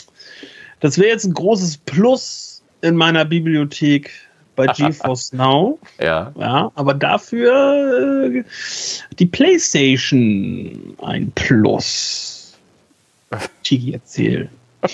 [0.79, 4.11] das wäre jetzt ein großes Plus in meiner Bibliothek
[4.65, 5.79] bei GeForce Now.
[5.99, 6.31] Ja.
[6.37, 8.43] Ja, aber dafür äh,
[9.17, 12.57] die PlayStation ein Plus.
[13.63, 14.49] Chigi, erzähl.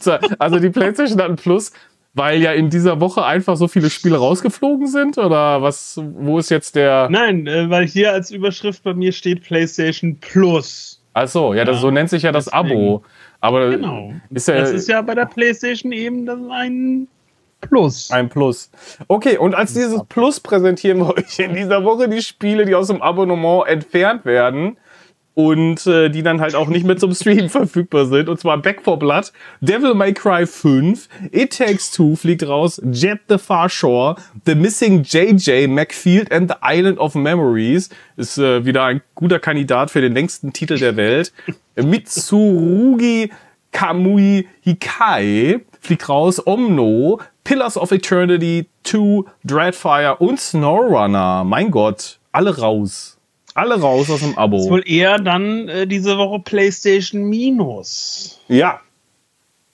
[0.00, 1.70] So, Also die PlayStation hat ein Plus,
[2.14, 5.18] weil ja in dieser Woche einfach so viele Spiele rausgeflogen sind?
[5.18, 7.08] Oder was, wo ist jetzt der.
[7.10, 11.02] Nein, äh, weil hier als Überschrift bei mir steht PlayStation Plus.
[11.12, 12.70] Ach so, ja, das, Ja, so nennt sich ja das deswegen.
[12.72, 13.04] Abo.
[13.40, 14.14] Aber Genau.
[14.30, 17.06] ist ja, Das ist ja bei der PlayStation eben das ein
[17.68, 18.10] Plus.
[18.10, 18.70] ein Plus.
[19.08, 22.88] Okay, und als dieses Plus präsentieren wir euch in dieser Woche die Spiele, die aus
[22.88, 24.76] dem Abonnement entfernt werden
[25.34, 28.28] und äh, die dann halt auch nicht mehr zum Stream verfügbar sind.
[28.28, 33.20] Und zwar Back 4 Blood, Devil May Cry 5, It Takes Two fliegt raus, Jet
[33.28, 38.84] the Far Shore, The Missing JJ, McField and the Island of Memories ist äh, wieder
[38.84, 41.32] ein guter Kandidat für den längsten Titel der Welt.
[41.76, 43.30] Mitsurugi
[43.72, 51.44] Kamui Hikai fliegt raus, Omno, Pillars of Eternity 2, Dreadfire und SnowRunner.
[51.44, 53.18] Mein Gott, alle raus.
[53.54, 54.68] Alle raus aus dem ist Abo.
[54.70, 58.40] wohl eher dann äh, diese Woche PlayStation Minus.
[58.48, 58.80] Ja.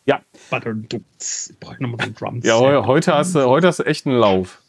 [0.05, 2.45] Ja, ich brauche nochmal Drums.
[2.45, 4.61] ja heu- heute, hast du, heute hast du echt einen Lauf.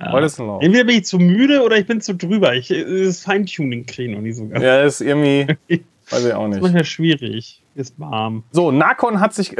[0.00, 0.16] Ja.
[0.16, 2.54] Entweder bin ich zu müde oder ich bin zu drüber.
[2.54, 4.64] Ich, das Feintuning kriege ich noch nicht so ganz.
[4.64, 5.46] Ja, ist irgendwie.
[6.10, 6.52] weiß ich auch nicht.
[6.52, 7.60] Das ist manchmal schwierig.
[7.74, 8.42] Ist warm.
[8.52, 9.54] So, Nakon hat sich.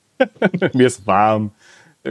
[0.74, 1.52] Mir ist warm.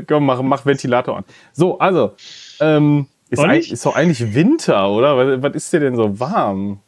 [0.07, 1.23] Komm, mach, mach Ventilator an.
[1.53, 2.13] So, also.
[2.59, 5.17] Ähm, ist, ist doch eigentlich Winter, oder?
[5.17, 6.79] Was, was ist dir denn so warm?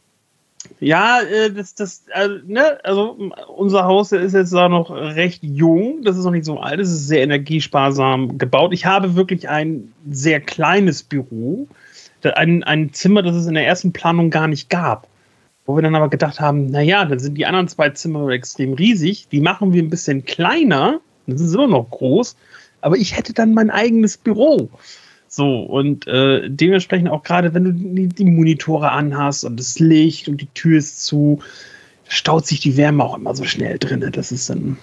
[0.79, 3.17] Ja, äh, das, das, also, ne, also
[3.55, 6.91] unser Haus ist jetzt da noch recht jung, das ist noch nicht so alt, es
[6.91, 8.73] ist sehr energiesparsam gebaut.
[8.73, 11.67] Ich habe wirklich ein sehr kleines Büro,
[12.23, 15.07] ein, ein Zimmer, das es in der ersten Planung gar nicht gab.
[15.65, 19.27] Wo wir dann aber gedacht haben, naja, dann sind die anderen zwei Zimmer extrem riesig,
[19.31, 22.35] die machen wir ein bisschen kleiner, dann sind sie immer noch groß,
[22.81, 24.69] aber ich hätte dann mein eigenes Büro.
[25.27, 30.27] So, und äh, dementsprechend auch gerade, wenn du die, die, Monitore anhast und das Licht
[30.27, 31.39] und die Tür ist zu,
[32.09, 34.05] staut sich die Wärme auch immer so schnell drin.
[34.11, 34.77] Das ist dann,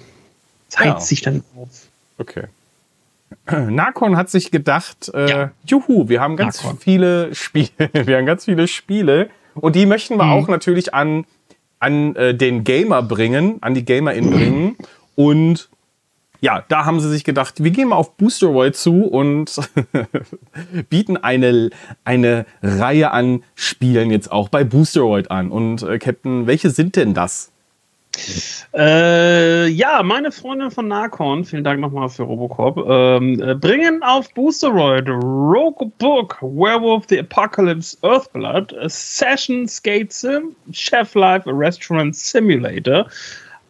[0.70, 1.00] das heizt ja.
[1.00, 1.88] sich dann auf.
[2.16, 2.44] Okay.
[3.50, 5.50] Nakon hat sich gedacht, äh, ja.
[5.66, 6.78] juhu, wir haben ganz Nakon.
[6.78, 10.32] viele Spiele, wir haben ganz viele Spiele und die möchten wir mhm.
[10.32, 11.26] auch natürlich an,
[11.78, 14.76] an äh, den Gamer bringen, an die GamerInnen bringen
[15.14, 15.68] und
[16.40, 19.56] ja, da haben sie sich gedacht, wir gehen mal auf Boosteroid zu und
[20.88, 21.70] bieten eine,
[22.04, 25.50] eine Reihe an Spielen jetzt auch bei Boosteroid an.
[25.50, 27.50] Und äh, Captain, welche sind denn das?
[28.74, 34.32] Äh, ja, meine Freundin von Narcon, vielen Dank nochmal für Robocop, ähm, äh, bringen auf
[34.34, 43.06] Boosteroid Rogue Book, Werewolf the Apocalypse, Earthblood, Session Skate Sim, Chef Life, Restaurant Simulator,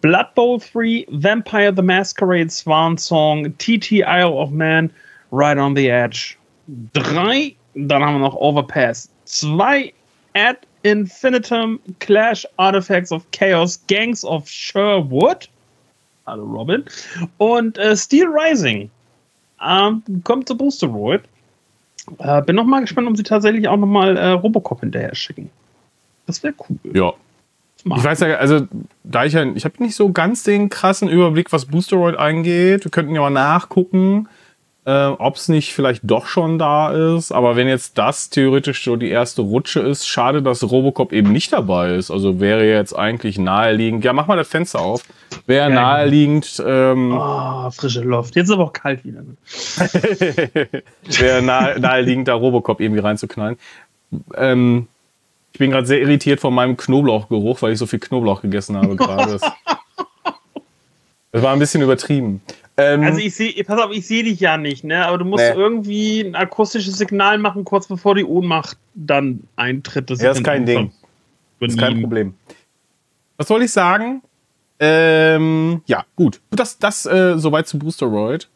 [0.01, 4.91] Blood Bowl 3, Vampire the Masquerade Swan Song, TT Isle of Man,
[5.31, 6.37] Right on the Edge
[6.95, 9.93] 3, dann haben wir noch Overpass 2,
[10.35, 15.49] Ad Infinitum, Clash Artifacts of Chaos, Gangs of Sherwood,
[16.27, 16.85] hallo Robin,
[17.39, 18.91] und äh, Steel Rising.
[19.61, 21.23] Ähm, kommt zu Boosteroid.
[22.19, 25.51] Äh, bin noch mal gespannt, ob sie tatsächlich auch noch mal äh, Robocop hinterher schicken.
[26.27, 26.79] Das wäre cool.
[26.95, 27.13] Ja,
[27.85, 28.67] ich weiß ja, also
[29.05, 32.85] da ich ja, ich habe nicht so ganz den krassen Überblick, was Boosteroid angeht.
[32.85, 34.29] Wir könnten ja mal nachgucken,
[34.85, 37.31] äh, ob es nicht vielleicht doch schon da ist.
[37.31, 41.53] Aber wenn jetzt das theoretisch so die erste Rutsche ist, schade, dass Robocop eben nicht
[41.53, 42.11] dabei ist.
[42.11, 44.05] Also wäre jetzt eigentlich naheliegend.
[44.05, 45.03] Ja, mach mal das Fenster auf.
[45.47, 46.63] Wäre ja, naheliegend.
[46.67, 48.35] Ähm, oh, frische Luft.
[48.35, 49.21] Jetzt ist aber auch kalt wieder.
[51.21, 53.57] wäre nahe, naheliegend, da Robocop irgendwie reinzuknallen.
[54.35, 54.89] Ähm,
[55.59, 58.95] ich bin gerade sehr irritiert von meinem Knoblauchgeruch, weil ich so viel Knoblauch gegessen habe
[58.95, 59.41] gerade.
[61.33, 62.41] das war ein bisschen übertrieben.
[62.77, 65.05] Ähm, also ich sehe, pass auf, ich sehe dich ja nicht, ne?
[65.05, 65.61] Aber du musst nee.
[65.61, 70.11] irgendwie ein akustisches Signal machen, kurz bevor die Ohnmacht dann eintritt.
[70.11, 70.93] Das ja, ist kein Ding.
[71.59, 72.35] Das ist kein Problem.
[73.37, 74.23] Was soll ich sagen?
[74.79, 76.41] Ähm, ja, gut.
[76.53, 78.49] Das, das äh, soweit zu Boosteroid.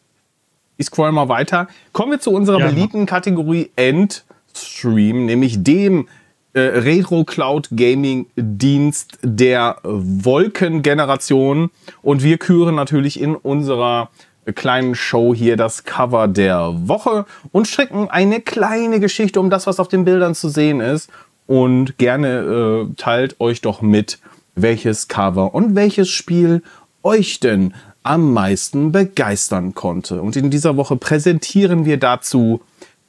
[0.77, 1.67] Ich scroll mal weiter.
[1.91, 6.07] Kommen wir zu unserer ja, beliebten Kategorie Endstream, nämlich dem
[6.53, 11.71] äh, Retro Cloud Gaming Dienst der Wolkengeneration.
[12.01, 14.09] Und wir küren natürlich in unserer
[14.55, 19.79] kleinen Show hier das Cover der Woche und stricken eine kleine Geschichte um das, was
[19.79, 21.09] auf den Bildern zu sehen ist.
[21.47, 24.19] Und gerne äh, teilt euch doch mit,
[24.55, 26.61] welches Cover und welches Spiel
[27.03, 30.21] euch denn am meisten begeistern konnte.
[30.21, 32.61] Und in dieser Woche präsentieren wir dazu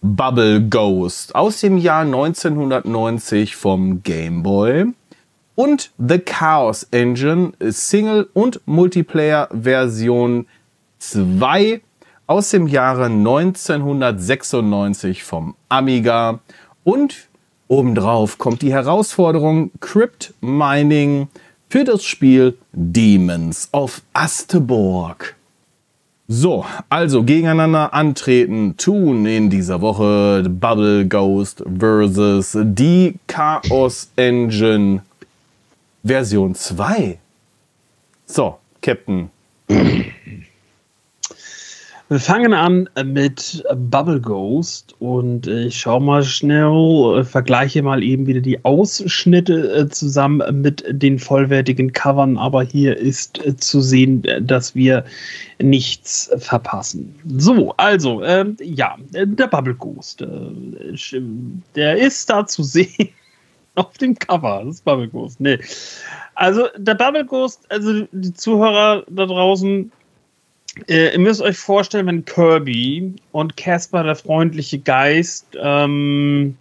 [0.07, 4.93] Bubble Ghost aus dem Jahr 1990 vom Game Boy
[5.55, 10.45] und The Chaos Engine Single- und Multiplayer-Version
[10.99, 11.81] 2
[12.27, 16.41] aus dem Jahre 1996 vom Amiga
[16.83, 17.31] und
[17.69, 21.29] obendrauf kommt die Herausforderung Crypt Mining
[21.71, 25.35] für das Spiel Demons of Asteborg.
[26.27, 35.03] So, also gegeneinander antreten tun in dieser Woche Bubble Ghost versus die Chaos Engine
[36.03, 37.19] Version 2.
[38.27, 39.29] So, Captain.
[42.11, 48.43] Wir fangen an mit Bubble Ghost und ich schaue mal schnell, vergleiche mal eben wieder
[48.43, 54.75] die Ausschnitte äh, zusammen mit den vollwertigen Covern, aber hier ist äh, zu sehen, dass
[54.75, 55.03] wir
[55.59, 57.15] nichts verpassen.
[57.39, 61.21] So, also, äh, ja, der Bubble Ghost, äh,
[61.75, 63.09] der ist da zu sehen
[63.77, 65.59] auf dem Cover, das ist Bubble Ghost, nee.
[66.35, 69.91] Also, der Bubble Ghost, also die Zuhörer da draußen,
[70.89, 76.57] äh, ihr müsst euch vorstellen, wenn Kirby und Casper, der freundliche Geist, ähm,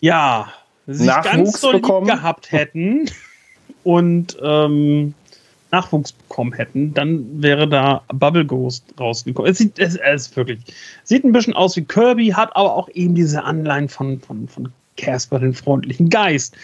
[0.00, 0.52] ja,
[0.86, 2.06] sich Nachwuchs ganz so bekommen.
[2.06, 3.10] gehabt hätten
[3.84, 5.14] und ähm,
[5.72, 9.50] Nachwuchs bekommen hätten, dann wäre da Bubble Ghost rausgekommen.
[9.50, 10.60] Es sieht, es, es wirklich,
[11.04, 14.72] sieht ein bisschen aus wie Kirby, hat aber auch eben diese Anleihen von, von, von
[14.96, 16.56] Casper, den freundlichen Geist.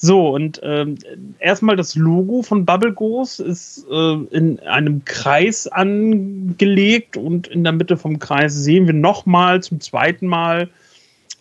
[0.00, 0.96] So, und ähm,
[1.40, 7.72] erstmal das Logo von Bubble Ghost ist äh, in einem Kreis angelegt und in der
[7.72, 10.68] Mitte vom Kreis sehen wir nochmal zum zweiten Mal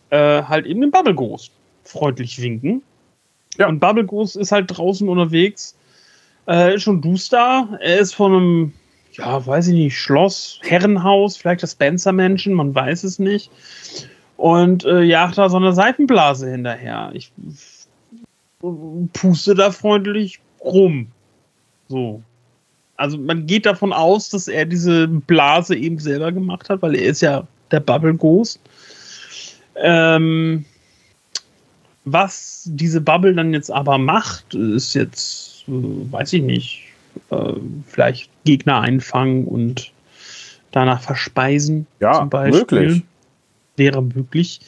[0.09, 1.51] äh, halt eben den Bubble Ghost
[1.83, 2.81] freundlich winken.
[3.59, 3.67] Ja.
[3.67, 5.77] Und Bubble Ghost ist halt draußen unterwegs
[6.47, 7.77] äh, ist schon duster.
[7.81, 8.73] Er ist von einem,
[9.11, 13.51] ja, weiß ich nicht, Schloss, Herrenhaus, vielleicht das Spencer-Menschen, man weiß es nicht.
[14.37, 17.11] Und äh, jagt da so eine Seifenblase hinterher.
[17.13, 17.31] Ich
[19.13, 21.07] puste da freundlich rum.
[21.87, 22.21] So.
[22.95, 27.11] Also man geht davon aus, dass er diese Blase eben selber gemacht hat, weil er
[27.11, 28.59] ist ja der Bubble Ghost.
[29.75, 30.65] Ähm,
[32.05, 36.83] was diese Bubble dann jetzt aber macht, ist jetzt weiß ich nicht,
[37.29, 37.53] äh,
[37.85, 39.91] vielleicht Gegner einfangen und
[40.71, 41.87] danach verspeisen.
[41.99, 42.81] Ja, zum Beispiel.
[42.81, 43.03] möglich.
[43.75, 44.59] Wäre möglich.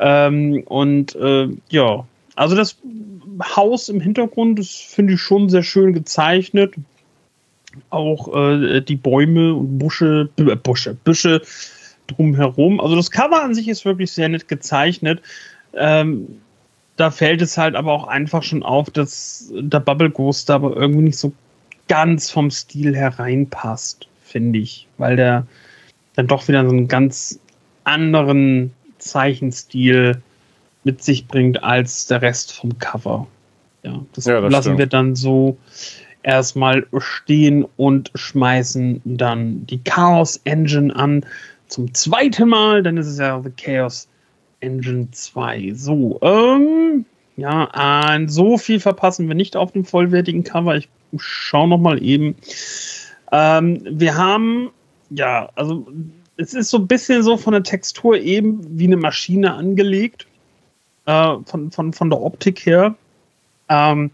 [0.00, 2.04] Ähm, und äh, ja,
[2.36, 2.76] also das
[3.56, 6.74] Haus im Hintergrund, das finde ich schon sehr schön gezeichnet.
[7.90, 11.42] Auch äh, die Bäume und Busche, äh, Busche, Büsche
[12.06, 12.80] drumherum.
[12.80, 15.20] Also das Cover an sich ist wirklich sehr nett gezeichnet.
[15.74, 16.40] Ähm,
[16.96, 21.02] da fällt es halt aber auch einfach schon auf, dass der Bubble Ghost aber irgendwie
[21.02, 21.32] nicht so
[21.88, 25.46] ganz vom Stil hereinpasst, finde ich, weil der
[26.14, 27.40] dann doch wieder so einen ganz
[27.82, 30.22] anderen Zeichenstil
[30.84, 33.26] mit sich bringt als der Rest vom Cover.
[33.82, 34.78] Ja, das, ja, das lassen stimmt.
[34.78, 35.56] wir dann so
[36.22, 41.24] erstmal stehen und schmeißen dann die Chaos Engine an
[41.68, 44.08] zum zweiten Mal, dann ist es ja The Chaos
[44.60, 45.72] Engine 2.
[45.74, 47.04] So, ähm,
[47.36, 50.76] ja, äh, so viel verpassen wir nicht auf dem vollwertigen Cover.
[50.76, 52.36] Ich schaue noch mal eben.
[53.32, 54.70] Ähm, wir haben,
[55.10, 55.86] ja, also
[56.36, 60.26] es ist so ein bisschen so von der Textur eben wie eine Maschine angelegt,
[61.06, 62.94] äh, von, von, von der Optik her.
[63.68, 64.10] Ähm,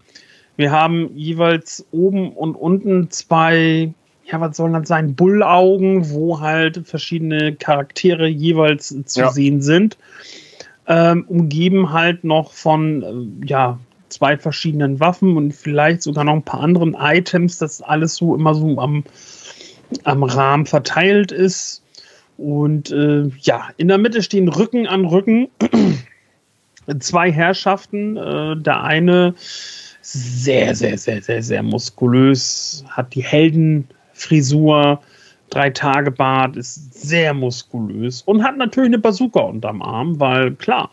[0.57, 3.93] wir haben jeweils oben und unten zwei
[4.31, 5.15] ja, was sollen das sein?
[5.15, 9.31] Bullaugen, wo halt verschiedene Charaktere jeweils zu ja.
[9.31, 9.97] sehen sind.
[10.87, 16.43] Ähm, umgeben halt noch von, äh, ja, zwei verschiedenen Waffen und vielleicht sogar noch ein
[16.43, 19.03] paar anderen Items, das alles so immer so am,
[20.03, 21.81] am Rahmen verteilt ist.
[22.37, 25.49] Und äh, ja, in der Mitte stehen Rücken an Rücken
[26.99, 28.17] zwei Herrschaften.
[28.17, 29.33] Äh, der eine
[30.01, 35.01] sehr, sehr, sehr, sehr, sehr muskulös, hat die Helden Frisur,
[35.49, 40.89] drei Tage Bart, ist sehr muskulös und hat natürlich eine Bazooka unterm Arm, weil klar,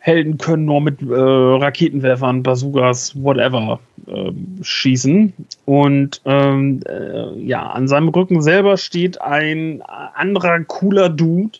[0.00, 4.32] Helden können nur mit äh, Raketenwerfern, Bazookas, whatever äh,
[4.62, 5.34] schießen.
[5.66, 11.58] Und ähm, äh, ja, an seinem Rücken selber steht ein anderer cooler Dude,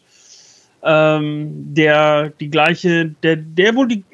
[0.82, 4.04] ähm, der die gleiche, der, der wohl die,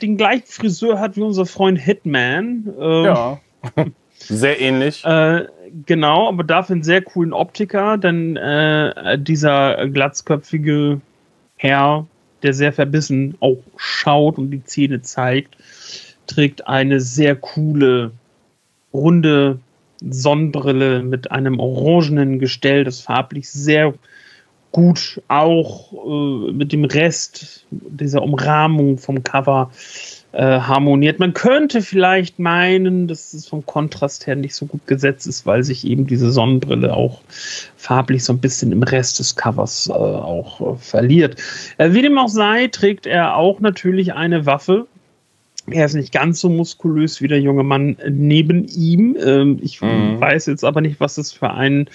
[0.00, 2.72] den gleichen Friseur hat wie unser Freund Hitman.
[2.78, 3.40] Ähm, ja.
[4.18, 5.04] Sehr ähnlich.
[5.04, 5.46] Äh,
[5.86, 11.00] genau, aber dafür einen sehr coolen Optiker, denn äh, dieser glatzköpfige
[11.56, 12.06] Herr,
[12.42, 15.56] der sehr verbissen auch schaut und die Zähne zeigt,
[16.28, 18.12] trägt eine sehr coole,
[18.92, 19.58] runde
[20.00, 23.94] Sonnenbrille mit einem orangenen Gestell, das farblich sehr
[24.72, 29.70] gut auch äh, mit dem Rest dieser Umrahmung vom Cover
[30.32, 31.18] äh, harmoniert.
[31.18, 35.62] Man könnte vielleicht meinen, dass es vom Kontrast her nicht so gut gesetzt ist, weil
[35.62, 37.20] sich eben diese Sonnenbrille auch
[37.76, 41.36] farblich so ein bisschen im Rest des Covers äh, auch äh, verliert.
[41.76, 44.86] Äh, wie dem auch sei, trägt er auch natürlich eine Waffe.
[45.70, 49.16] Er ist nicht ganz so muskulös wie der junge Mann neben ihm.
[49.22, 50.18] Ähm, ich mhm.
[50.18, 51.88] weiß jetzt aber nicht, was es für, ein,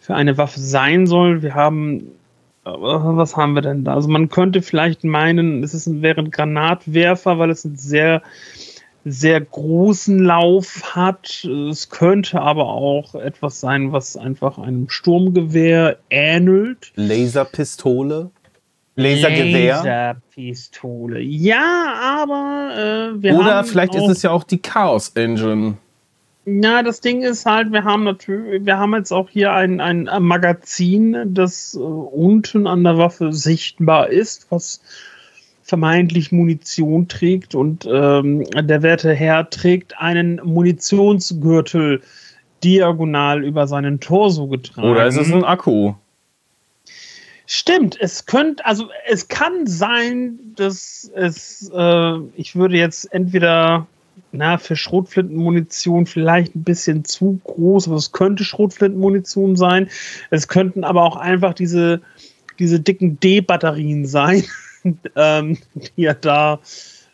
[0.00, 1.42] für eine Waffe sein soll.
[1.42, 2.08] Wir haben
[2.66, 3.94] was haben wir denn da?
[3.94, 8.22] Also man könnte vielleicht meinen, es ist, wäre ein Granatwerfer, weil es einen sehr,
[9.04, 11.44] sehr großen Lauf hat.
[11.44, 16.92] Es könnte aber auch etwas sein, was einfach einem Sturmgewehr ähnelt.
[16.96, 18.30] Laserpistole?
[18.96, 19.76] Lasergewehr?
[19.76, 21.20] Laserpistole.
[21.20, 25.76] Ja, aber äh, wir Oder vielleicht ist es ja auch die Chaos Engine.
[26.48, 30.08] Ja, das Ding ist halt, wir haben natürlich, wir haben jetzt auch hier ein, ein
[30.20, 34.80] Magazin, das äh, unten an der Waffe sichtbar ist, was
[35.64, 42.00] vermeintlich Munition trägt und ähm, der werte Herr trägt einen Munitionsgürtel
[42.62, 44.88] diagonal über seinen Torso getragen.
[44.88, 45.94] Oder ist es ein Akku?
[47.46, 53.88] Stimmt, es könnte, also es kann sein, dass es, äh, ich würde jetzt entweder
[54.32, 59.88] na, für Schrotflintenmunition vielleicht ein bisschen zu groß, aber es könnte Schrotflintenmunition sein.
[60.30, 62.00] Es könnten aber auch einfach diese,
[62.58, 64.44] diese dicken D-Batterien sein,
[65.16, 65.58] ähm,
[65.96, 66.60] die er da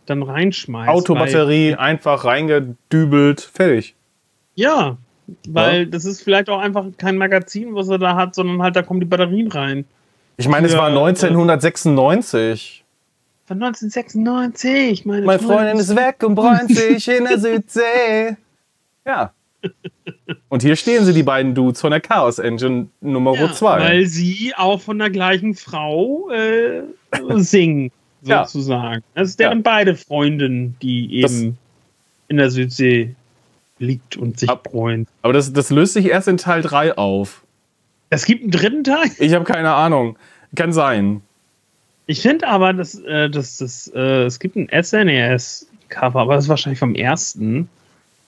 [0.07, 0.91] dann reinschmeißt.
[0.91, 3.95] Autobatterie weil, einfach reingedübelt, fertig.
[4.55, 4.99] Ja,
[5.49, 5.85] weil ja.
[5.87, 9.01] das ist vielleicht auch einfach kein Magazin, was er da hat, sondern halt da kommen
[9.01, 9.85] die Batterien rein.
[10.37, 12.82] Ich meine, es war 1996.
[13.45, 18.37] Von 1996, meine, meine Freundin ist weg und bräunt sich in der Südsee.
[19.05, 19.33] Ja.
[20.49, 23.79] Und hier stehen sie, die beiden Dudes von der Chaos Engine Nummer 2.
[23.81, 26.83] Ja, weil sie auch von der gleichen Frau äh,
[27.39, 27.91] singen,
[28.23, 29.03] sozusagen.
[29.03, 29.21] Ja.
[29.21, 29.63] Das ist deren ja.
[29.65, 31.55] beide Freundinnen, die eben das,
[32.29, 33.17] in der Südsee
[33.81, 35.09] liegt und sich ab, bräunt.
[35.23, 37.43] Aber das, das löst sich erst in Teil 3 auf.
[38.09, 39.11] Es gibt einen dritten Teil?
[39.19, 40.17] Ich habe keine Ahnung.
[40.55, 41.23] Kann sein.
[42.13, 46.51] Ich finde aber, dass, äh, dass, dass äh, es gibt ein SNES-Cover, aber das ist
[46.51, 47.71] wahrscheinlich vom ersten.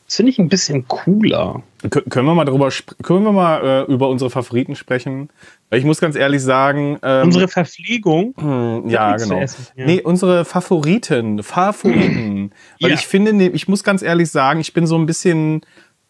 [0.07, 1.63] Das finde ich ein bisschen cooler.
[1.91, 2.71] K können wir mal darüber
[3.03, 5.29] können wir mal äh, über unsere Favoriten sprechen?
[5.69, 6.99] Weil ich muss ganz ehrlich sagen.
[7.03, 8.35] Ähm, unsere Verpflegung?
[8.39, 9.41] Mh, ja, genau.
[9.41, 9.85] Essen, ja.
[9.85, 11.43] Nee, unsere Favoriten.
[11.43, 12.53] Favoriten.
[12.81, 12.97] Weil ja.
[12.97, 15.61] ich finde, nee, ich muss ganz ehrlich sagen, ich bin so ein bisschen.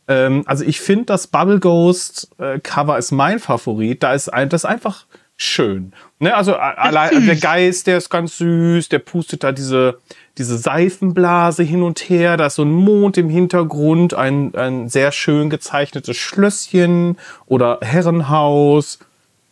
[0.07, 4.05] Ähm, also ich finde, das Bubble Ghost äh, Cover ist mein Favorit.
[4.05, 5.07] Da ist ein, das ist einfach
[5.37, 5.93] schön.
[6.19, 9.99] Ne, also allein der Geist, der ist ganz süß, der pustet da diese,
[10.39, 15.13] diese Seifenblase hin und her, da ist so ein Mond im Hintergrund, ein, ein sehr
[15.13, 19.01] schön gezeichnetes Schlösschen oder Herrenhaus.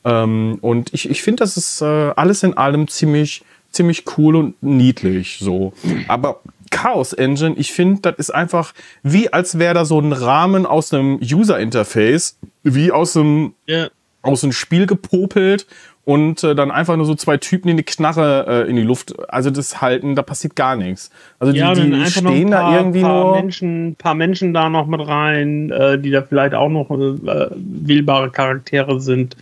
[0.04, 4.62] Ähm, und ich, ich finde, das ist äh, alles in allem ziemlich, ziemlich cool und
[4.62, 5.72] niedlich so.
[6.08, 8.72] Aber Chaos Engine, ich finde, das ist einfach
[9.02, 13.90] wie als wäre da so ein Rahmen aus einem User Interface, wie aus einem yeah
[14.22, 15.66] aus dem Spiel gepopelt
[16.04, 19.14] und äh, dann einfach nur so zwei Typen, die eine Knarre äh, in die Luft,
[19.28, 21.10] also das halten, da passiert gar nichts.
[21.38, 23.36] Also ja, die, die stehen paar, da irgendwie paar nur.
[23.36, 28.30] Menschen, paar Menschen da noch mit rein, äh, die da vielleicht auch noch äh, wählbare
[28.30, 29.36] Charaktere sind.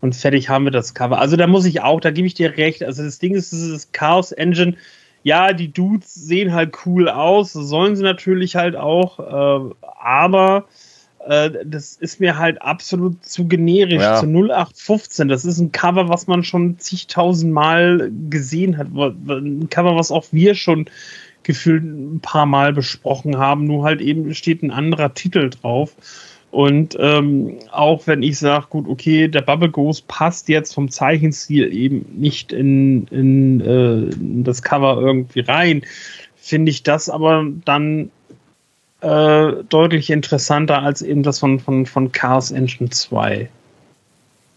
[0.00, 1.18] Und fertig haben wir das Cover.
[1.18, 2.84] Also da muss ich auch, da gebe ich dir recht.
[2.84, 4.74] Also das Ding ist, das ist Chaos Engine.
[5.22, 10.66] Ja, die Dudes sehen halt cool aus, sollen sie natürlich halt auch, äh, aber
[11.26, 14.16] das ist mir halt absolut zu generisch, ja.
[14.16, 15.26] zu 0815.
[15.28, 18.88] Das ist ein Cover, was man schon zigtausend Mal gesehen hat.
[18.94, 20.86] Ein Cover, was auch wir schon
[21.42, 25.94] gefühlt ein paar Mal besprochen haben, nur halt eben steht ein anderer Titel drauf.
[26.52, 31.72] Und ähm, auch wenn ich sage, gut, okay, der Bubble Ghost passt jetzt vom Zeichenstil
[31.72, 35.82] eben nicht in, in, äh, in das Cover irgendwie rein,
[36.36, 38.10] finde ich das aber dann
[39.00, 43.48] äh, deutlich interessanter als eben das von, von, von Chaos Engine 2.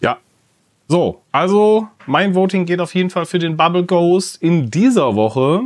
[0.02, 0.18] Ja.
[0.88, 5.64] So, also mein Voting geht auf jeden Fall für den Bubble Ghost in dieser Woche.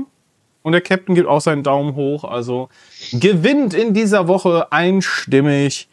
[0.63, 2.24] Und der Captain gibt auch seinen Daumen hoch.
[2.24, 2.69] Also
[3.11, 5.88] gewinnt in dieser Woche einstimmig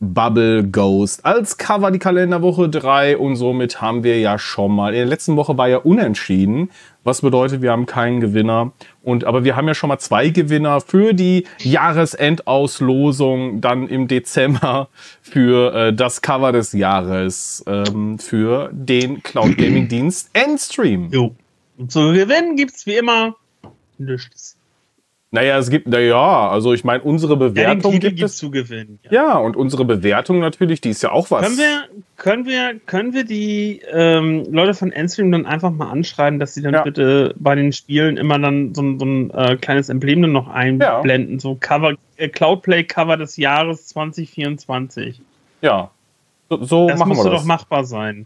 [0.00, 4.94] Bubble Ghost als Cover die Kalenderwoche 3 und somit haben wir ja schon mal.
[4.94, 6.70] In der letzten Woche war ja unentschieden,
[7.02, 8.72] was bedeutet, wir haben keinen Gewinner.
[9.02, 14.88] Und aber wir haben ja schon mal zwei Gewinner für die Jahresendauslosung dann im Dezember
[15.20, 21.08] für äh, das Cover des Jahres ähm, für den Cloud Gaming Dienst Endstream.
[21.10, 21.34] Jo.
[21.76, 23.34] Und zu gewinnen gibt's wie immer
[23.98, 24.57] nichts.
[25.30, 28.98] Naja, es gibt, naja, also ich meine, unsere Bewertung ja, gibt es zu gewinnen.
[29.02, 29.12] Ja.
[29.12, 29.36] ja.
[29.36, 31.44] und unsere Bewertung natürlich, die ist ja auch was.
[31.44, 31.84] Können wir,
[32.16, 36.62] können wir, können wir die ähm, Leute von Endstream dann einfach mal anschreiben, dass sie
[36.62, 36.82] dann ja.
[36.82, 41.38] bitte bei den Spielen immer dann so, so ein äh, kleines Emblem dann noch einblenden,
[41.38, 45.20] so Cover, äh, Cloudplay Cover des Jahres 2024.
[45.60, 45.90] Ja,
[46.48, 47.24] so, so das machen wir das.
[47.24, 48.24] Das müsste doch machbar sein.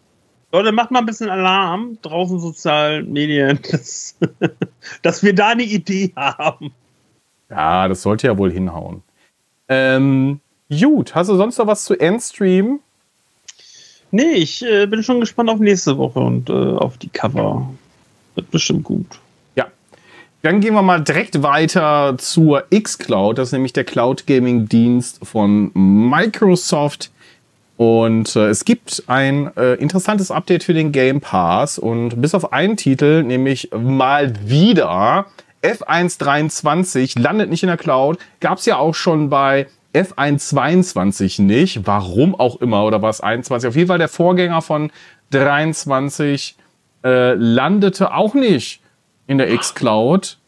[0.53, 4.16] Leute, macht mal ein bisschen Alarm draußen sozialen Medien, dass,
[5.03, 6.72] dass wir da eine Idee haben.
[7.53, 9.03] Ja, das sollte ja wohl hinhauen.
[9.68, 10.40] Ähm,
[10.70, 12.80] gut, hast du sonst noch was zu Endstream?
[14.11, 17.70] Nee, ich äh, bin schon gespannt auf nächste Woche und äh, auf die Cover.
[18.34, 19.07] Wird bestimmt gut.
[19.55, 19.66] Ja.
[20.40, 23.36] Dann gehen wir mal direkt weiter zur xCloud.
[23.36, 27.11] Das ist nämlich der Cloud Gaming Dienst von Microsoft.
[27.76, 31.78] Und äh, es gibt ein äh, interessantes Update für den Game Pass.
[31.78, 35.26] Und bis auf einen Titel, nämlich mal wieder
[35.63, 38.19] F123 landet nicht in der Cloud.
[38.41, 41.87] Gab es ja auch schon bei F122 nicht.
[41.87, 42.85] Warum auch immer.
[42.85, 43.69] Oder war es 21?
[43.69, 44.91] Auf jeden Fall der Vorgänger von
[45.31, 46.57] 23
[47.05, 48.81] äh, landete auch nicht
[49.27, 50.39] in der X-Cloud.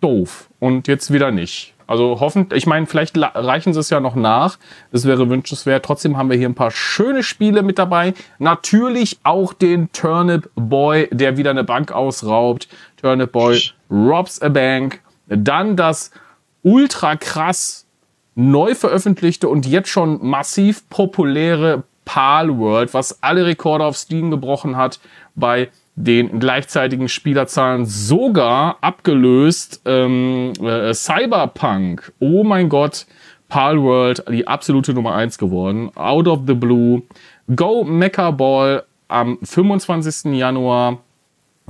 [0.00, 0.48] Doof.
[0.58, 1.74] Und jetzt wieder nicht.
[1.90, 4.58] Also hoffentlich, ich meine, vielleicht reichen sie es ja noch nach.
[4.92, 5.84] Das wäre wünschenswert.
[5.84, 8.14] Trotzdem haben wir hier ein paar schöne Spiele mit dabei.
[8.38, 12.68] Natürlich auch den Turnip Boy, der wieder eine Bank ausraubt.
[13.00, 15.00] Turnip Boy robs a bank.
[15.26, 16.10] Dann das
[16.62, 17.86] ultra krass
[18.34, 24.76] neu veröffentlichte und jetzt schon massiv populäre Pal World, was alle Rekorde auf Steam gebrochen
[24.76, 24.98] hat,
[25.34, 32.12] bei den gleichzeitigen Spielerzahlen sogar abgelöst ähm, äh, Cyberpunk.
[32.18, 33.06] Oh mein Gott,
[33.48, 35.90] Pal World, die absolute Nummer 1 geworden.
[35.96, 37.02] Out of the Blue.
[37.54, 40.32] Go Mecha Ball am 25.
[40.36, 40.98] Januar.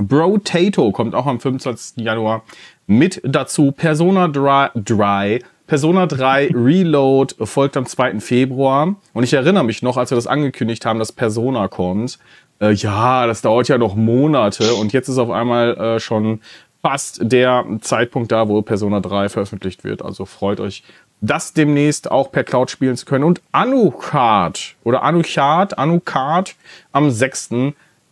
[0.00, 2.04] Bro Tato kommt auch am 25.
[2.04, 2.42] Januar
[2.86, 3.72] mit dazu.
[3.72, 8.20] Persona 3, Persona 3 Reload folgt am 2.
[8.20, 8.96] Februar.
[9.12, 12.18] Und ich erinnere mich noch, als wir das angekündigt haben, dass Persona kommt.
[12.60, 14.74] Äh, ja, das dauert ja noch Monate.
[14.74, 16.40] Und jetzt ist auf einmal äh, schon
[16.82, 20.02] fast der Zeitpunkt da, wo Persona 3 veröffentlicht wird.
[20.02, 20.82] Also freut euch,
[21.20, 23.24] das demnächst auch per Cloud spielen zu können.
[23.24, 26.54] Und Anucard oder Anucard, Anucard
[26.92, 27.50] am 6.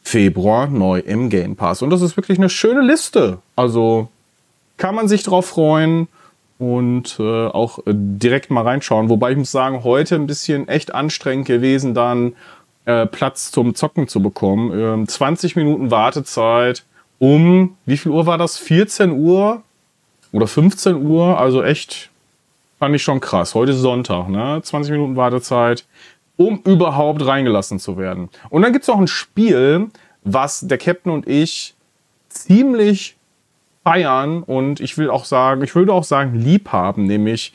[0.09, 1.83] Februar neu im Game Pass.
[1.83, 3.41] Und das ist wirklich eine schöne Liste.
[3.57, 4.09] Also
[4.79, 6.09] kann man sich drauf freuen
[6.59, 9.11] und äh, auch direkt mal reinschauen.
[9.11, 12.33] Wobei ich muss sagen, heute ein bisschen echt anstrengend gewesen, dann
[12.87, 14.73] äh, Platz zum Zocken zu bekommen.
[14.73, 16.85] Ähm, 20 Minuten Wartezeit
[17.19, 18.57] um, wie viel Uhr war das?
[18.57, 19.63] 14 Uhr
[20.33, 21.39] oder 15 Uhr?
[21.39, 22.09] Also echt,
[22.79, 23.55] fand ich schon krass.
[23.55, 24.61] Heute ist Sonntag, ne?
[24.63, 25.85] 20 Minuten Wartezeit
[26.39, 28.31] um überhaupt reingelassen zu werden.
[28.49, 29.89] Und dann gibt es noch ein Spiel,
[30.23, 31.75] was der Captain und ich
[32.31, 33.17] ziemlich
[33.85, 37.53] feiern und ich will auch sagen, ich würde auch sagen, lieb haben, nämlich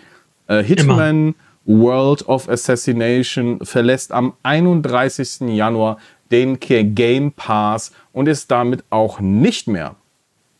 [0.47, 1.33] äh, Hitman
[1.65, 1.81] Immer.
[1.81, 5.41] World of Assassination verlässt am 31.
[5.55, 5.97] Januar
[6.29, 9.95] den Game Pass und ist damit auch nicht mehr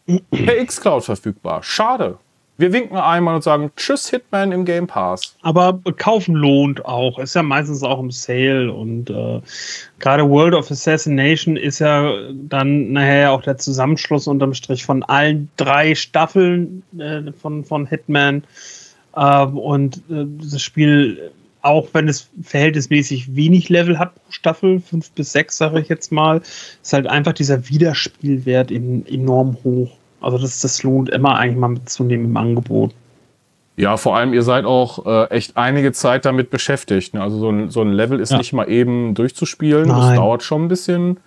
[0.05, 1.61] per Xcloud verfügbar.
[1.63, 2.19] Schade.
[2.57, 5.35] Wir winken einmal und sagen Tschüss Hitman im Game Pass.
[5.41, 7.17] Aber kaufen lohnt auch.
[7.17, 9.41] Ist ja meistens auch im Sale und äh,
[9.97, 15.49] gerade World of Assassination ist ja dann nachher auch der Zusammenschluss unterm Strich von allen
[15.57, 18.43] drei Staffeln äh, von, von Hitman.
[19.17, 21.31] Ähm, und äh, das Spiel,
[21.63, 26.11] auch wenn es verhältnismäßig wenig Level hat pro Staffel, fünf bis sechs, sage ich jetzt
[26.11, 26.41] mal,
[26.83, 29.89] ist halt einfach dieser Wiederspielwert enorm hoch.
[30.23, 32.93] Also das, das lohnt immer eigentlich mal mitzunehmen im Angebot.
[33.75, 37.15] Ja, vor allem, ihr seid auch äh, echt einige Zeit damit beschäftigt.
[37.15, 37.21] Ne?
[37.21, 38.37] Also so ein, so ein Level ist ja.
[38.37, 39.87] nicht mal eben durchzuspielen.
[39.87, 39.99] Nein.
[39.99, 41.17] Das dauert schon ein bisschen.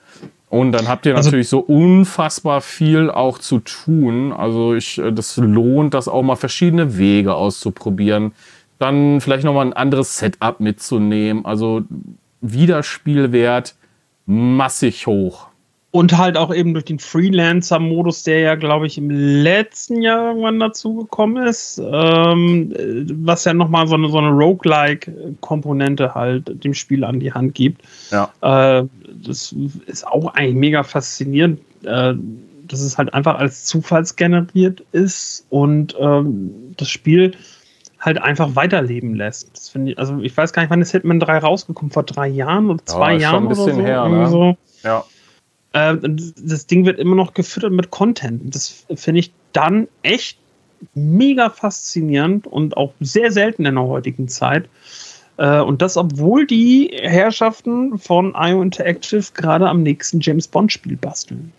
[0.49, 4.33] Und dann habt ihr also, natürlich so unfassbar viel auch zu tun.
[4.33, 8.33] Also ich, äh, das lohnt, das auch mal verschiedene Wege auszuprobieren.
[8.79, 11.45] Dann vielleicht nochmal ein anderes Setup mitzunehmen.
[11.45, 11.83] Also
[12.43, 13.75] Wiederspielwert
[14.27, 15.49] massig hoch.
[15.97, 20.61] Und halt auch eben durch den Freelancer-Modus, der ja, glaube ich, im letzten Jahr irgendwann
[20.61, 22.71] dazugekommen ist, ähm,
[23.25, 27.81] was ja nochmal so eine, so eine Roguelike-Komponente halt dem Spiel an die Hand gibt.
[28.11, 28.31] Ja.
[28.43, 28.85] Äh,
[29.25, 29.55] das
[29.87, 32.13] ist auch eigentlich mega faszinierend, äh,
[32.69, 37.33] dass es halt einfach als zufallsgeneriert ist und ähm, das Spiel
[38.01, 39.51] halt einfach weiterleben lässt.
[39.57, 41.91] Das ich, also ich weiß gar nicht, wann ist Hitman 3 rausgekommen?
[41.91, 43.35] Vor drei Jahren oder zwei ja, Jahren?
[43.35, 43.83] Schon ein bisschen oder so?
[43.83, 44.29] her, ne?
[44.29, 44.57] So.
[44.83, 45.05] Ja.
[45.77, 48.55] Äh, das Ding wird immer noch gefüttert mit Content.
[48.55, 50.39] Das finde ich dann echt
[50.95, 54.69] mega faszinierend und auch sehr selten in der heutigen Zeit.
[55.37, 61.53] Äh, und das, obwohl die Herrschaften von IO Interactive gerade am nächsten James Bond-Spiel basteln.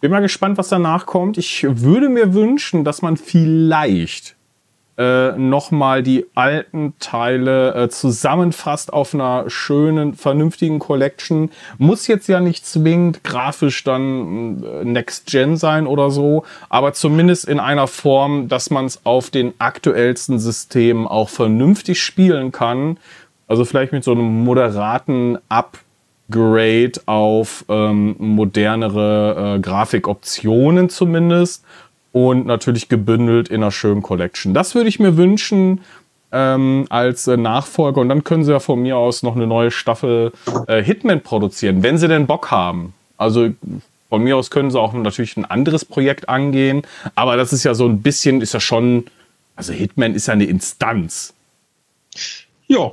[0.00, 1.36] Bin mal gespannt, was danach kommt.
[1.36, 4.36] Ich würde mir wünschen, dass man vielleicht
[4.98, 11.50] äh, nochmal die alten Teile äh, zusammenfasst auf einer schönen, vernünftigen Collection.
[11.78, 17.44] Muss jetzt ja nicht zwingend grafisch dann äh, Next Gen sein oder so, aber zumindest
[17.44, 22.98] in einer Form, dass man es auf den aktuellsten Systemen auch vernünftig spielen kann.
[23.46, 31.64] Also vielleicht mit so einem moderaten Upgrade auf ähm, modernere äh, Grafikoptionen zumindest
[32.12, 34.54] und natürlich gebündelt in einer schönen Collection.
[34.54, 35.80] Das würde ich mir wünschen
[36.32, 39.70] ähm, als äh, Nachfolger und dann können sie ja von mir aus noch eine neue
[39.70, 40.32] Staffel
[40.66, 42.94] äh, Hitman produzieren, wenn sie denn Bock haben.
[43.16, 43.50] Also
[44.08, 46.82] von mir aus können sie auch natürlich ein anderes Projekt angehen,
[47.14, 49.06] aber das ist ja so ein bisschen, ist ja schon,
[49.56, 51.34] also Hitman ist ja eine Instanz.
[52.66, 52.92] Ja.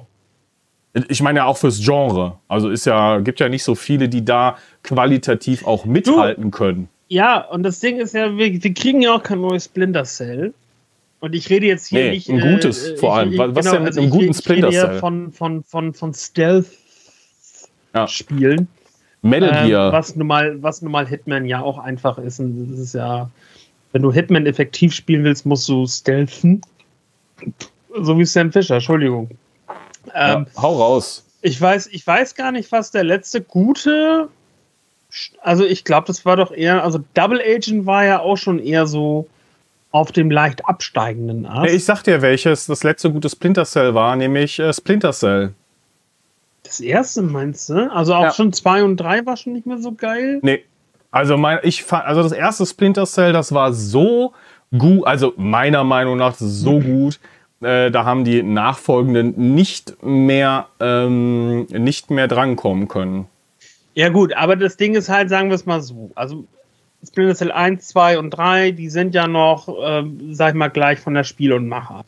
[1.09, 2.37] Ich meine ja auch fürs Genre.
[2.47, 6.87] Also ist ja, gibt ja nicht so viele, die da qualitativ auch mithalten können.
[7.07, 10.53] Ja, und das Ding ist ja, wir, wir kriegen ja auch kein neues Splinter Cell.
[11.19, 12.29] Und ich rede jetzt hier nee, nicht.
[12.29, 13.33] Ein gutes, äh, vor allem.
[13.33, 14.79] Ich, Was genau, denn mit also einem guten ich, Splinter Cell?
[14.79, 18.59] Ich rede von, von, von, von Stealth-Spielen.
[18.59, 18.67] Ja.
[19.21, 19.87] Metal Gear.
[19.87, 22.39] Ähm, was, nun mal, was nun mal Hitman ja auch einfach ist.
[22.39, 23.29] Und das ist ja,
[23.91, 26.61] wenn du Hitman effektiv spielen willst, musst du stealthen.
[28.01, 29.29] So wie Sam Fischer, Entschuldigung.
[30.13, 31.25] Ähm, ja, hau raus.
[31.41, 34.29] Ich weiß, ich weiß gar nicht, was der letzte gute
[35.41, 38.87] also ich glaube, das war doch eher, also Double Agent war ja auch schon eher
[38.87, 39.27] so
[39.91, 41.73] auf dem leicht absteigenden Ast.
[41.73, 45.53] Ich sag dir, welches das letzte gute Splinter Cell war, nämlich äh, Splinter Cell.
[46.63, 47.91] Das erste meinst du?
[47.93, 48.31] Also auch Ja.
[48.33, 50.39] schon zwei und drei war schon nicht mehr so geil.
[50.41, 50.63] Nee.
[51.11, 54.33] Also, mein, ich fand, also das erste Splinter Cell, das war so
[54.77, 57.19] gut, also meiner Meinung nach so gut.
[57.61, 63.27] Äh, da haben die nachfolgenden nicht mehr, ähm, nicht mehr drankommen können.
[63.95, 66.45] Ja gut, aber das Ding ist halt, sagen wir es mal so, also
[67.07, 70.99] Splinter Cell 1, 2 und 3, die sind ja noch, ähm, sag ich mal, gleich
[70.99, 72.03] von der Spiel- und Macher.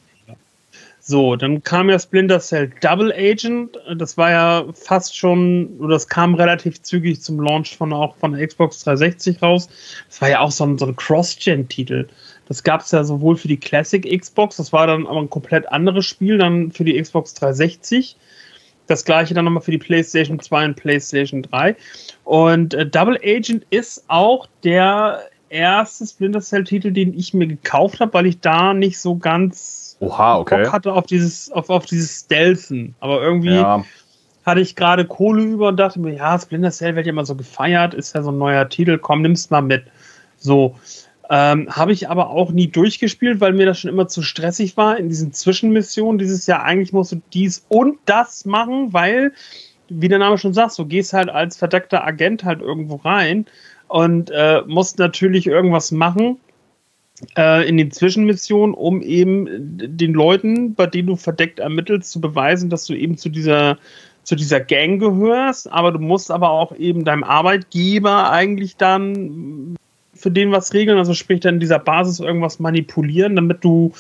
[1.00, 6.10] So, dann kam ja Splinter Cell Double Agent, das war ja fast schon, oder das
[6.10, 9.70] kam relativ zügig zum Launch von auch von der Xbox 360 raus.
[10.10, 12.10] Das war ja auch so ein, so ein Cross-Gen-Titel.
[12.50, 15.72] Das gab es ja sowohl für die Classic Xbox, das war dann aber ein komplett
[15.72, 18.18] anderes Spiel, dann für die Xbox 360.
[18.88, 21.76] Das gleiche dann nochmal für die PlayStation 2 und PlayStation 3.
[22.24, 28.14] Und äh, Double Agent ist auch der erste Splinter Cell-Titel, den ich mir gekauft habe,
[28.14, 32.96] weil ich da nicht so ganz Oha, Bock hatte auf dieses, auf, auf dieses Stealthen.
[33.00, 33.84] Aber irgendwie Ja,
[34.48, 37.36] hatte ich gerade Kohle über und dachte mir, ja, Splinter Cell wird ja immer so
[37.36, 39.84] gefeiert, ist ja so ein neuer Titel, komm, nimm's mal mit.
[40.38, 40.76] So.
[41.30, 44.98] Ähm, Habe ich aber auch nie durchgespielt, weil mir das schon immer zu stressig war
[44.98, 46.20] in diesen Zwischenmissionen.
[46.20, 49.34] Dieses Jahr eigentlich musst du dies und das machen, weil,
[49.90, 53.46] wie der Name schon sagt, du gehst halt als verdeckter Agent halt irgendwo rein
[53.90, 56.38] und äh, musst natürlich irgendwas machen
[57.36, 59.48] äh, in den Zwischenmissionen, um eben
[59.98, 63.78] den Leuten, bei denen du verdeckt ermittelst, zu beweisen, dass du eben zu dieser
[64.24, 69.78] zu dieser Gang gehörst, aber du musst aber auch eben deinem Arbeitgeber eigentlich dann
[70.18, 73.94] für den was regeln, also sprich dann in dieser Basis irgendwas manipulieren, damit du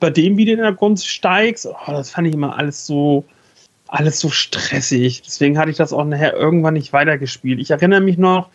[0.00, 1.66] bei dem wieder in der Gunst steigst.
[1.66, 3.24] Oh, das fand ich immer alles so
[3.88, 5.22] alles so stressig.
[5.22, 7.60] Deswegen hatte ich das auch nachher irgendwann nicht weitergespielt.
[7.60, 8.48] Ich erinnere mich noch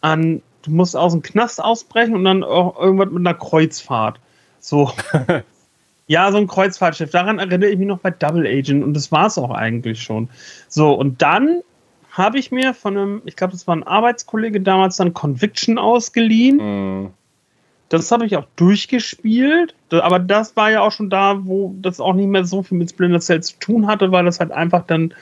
[0.00, 4.18] an, du musst aus dem Knast ausbrechen und dann auch irgendwas mit einer Kreuzfahrt.
[4.58, 4.90] So.
[6.06, 7.10] ja, so ein Kreuzfahrtschiff.
[7.10, 10.28] Daran erinnere ich mich noch bei Double Agent und das war es auch eigentlich schon.
[10.68, 11.62] So, und dann
[12.12, 16.56] habe ich mir von einem, ich glaube, das war ein Arbeitskollege damals, dann Conviction ausgeliehen.
[17.04, 17.10] mh,
[17.88, 22.14] Das habe ich auch durchgespielt, aber das war ja auch schon da, wo das auch
[22.14, 25.12] nicht mehr so viel mit Splinter Cell zu tun hatte, weil das halt einfach dann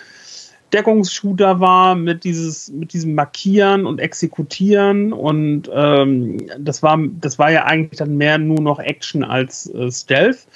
[0.72, 5.12] Deckungsshooter war mit dieses mit diesem Markieren und Exekutieren.
[5.12, 9.90] Und ähm, das war das war ja eigentlich dann mehr nur noch Action als äh,
[9.90, 10.46] Stealth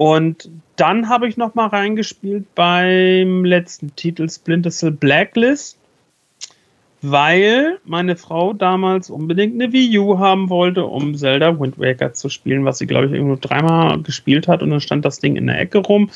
[0.00, 5.76] und dann habe ich noch mal reingespielt beim letzten Titel Splinter Cell Blacklist
[7.02, 12.30] weil meine Frau damals unbedingt eine Wii U haben wollte, um Zelda Wind Waker zu
[12.30, 15.46] spielen, was sie, glaube ich, irgendwo dreimal gespielt hat und dann stand das Ding in
[15.46, 16.10] der Ecke rum.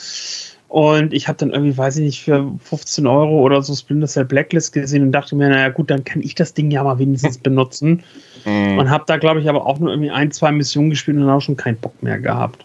[0.68, 4.24] Und ich habe dann irgendwie, weiß ich nicht, für 15 Euro oder so Splinter Cell
[4.24, 7.38] Blacklist gesehen und dachte mir, naja gut, dann kann ich das Ding ja mal wenigstens
[7.42, 8.02] benutzen.
[8.44, 8.78] mh.
[8.78, 11.36] Und habe da, glaube ich, aber auch nur irgendwie ein, zwei Missionen gespielt und dann
[11.36, 12.64] auch schon keinen Bock mehr gehabt.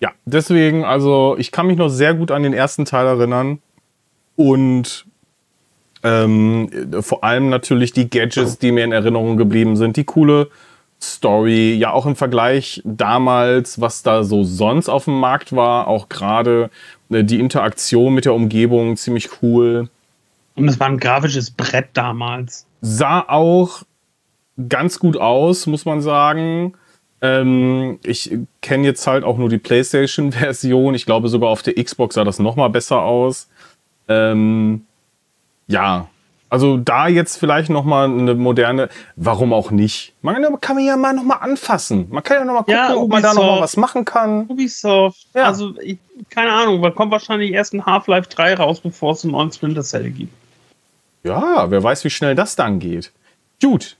[0.00, 3.60] Ja, deswegen, also ich kann mich noch sehr gut an den ersten Teil erinnern.
[4.36, 5.06] Und
[6.02, 6.70] ähm,
[7.00, 9.96] vor allem natürlich die Gadgets, die mir in Erinnerung geblieben sind.
[9.96, 10.50] Die coole
[11.00, 15.88] Story, ja auch im Vergleich damals, was da so sonst auf dem Markt war.
[15.88, 16.70] Auch gerade
[17.10, 19.88] äh, die Interaktion mit der Umgebung ziemlich cool.
[20.54, 22.66] Und es war ein grafisches Brett damals.
[22.80, 23.82] Sah auch
[24.68, 26.74] ganz gut aus, muss man sagen.
[27.26, 30.94] Ähm, ich kenne jetzt halt auch nur die PlayStation-Version.
[30.94, 33.48] Ich glaube, sogar auf der Xbox sah das noch mal besser aus.
[34.08, 34.84] Ähm,
[35.66, 36.08] ja,
[36.48, 38.88] also da jetzt vielleicht noch mal eine moderne.
[39.16, 40.14] Warum auch nicht?
[40.22, 42.06] Man kann ja mal noch mal anfassen.
[42.10, 44.46] Man kann ja noch mal gucken, Ja, ob man da noch mal was machen kann.
[44.48, 45.44] Ubisoft, Ja.
[45.44, 45.98] also ich,
[46.30, 49.82] keine Ahnung, weil kommt wahrscheinlich erst ein Half-Life 3 raus, bevor es einen neuen Splinter
[49.82, 50.32] Cell gibt.
[51.24, 53.10] Ja, wer weiß, wie schnell das dann geht.
[53.60, 53.96] Gut.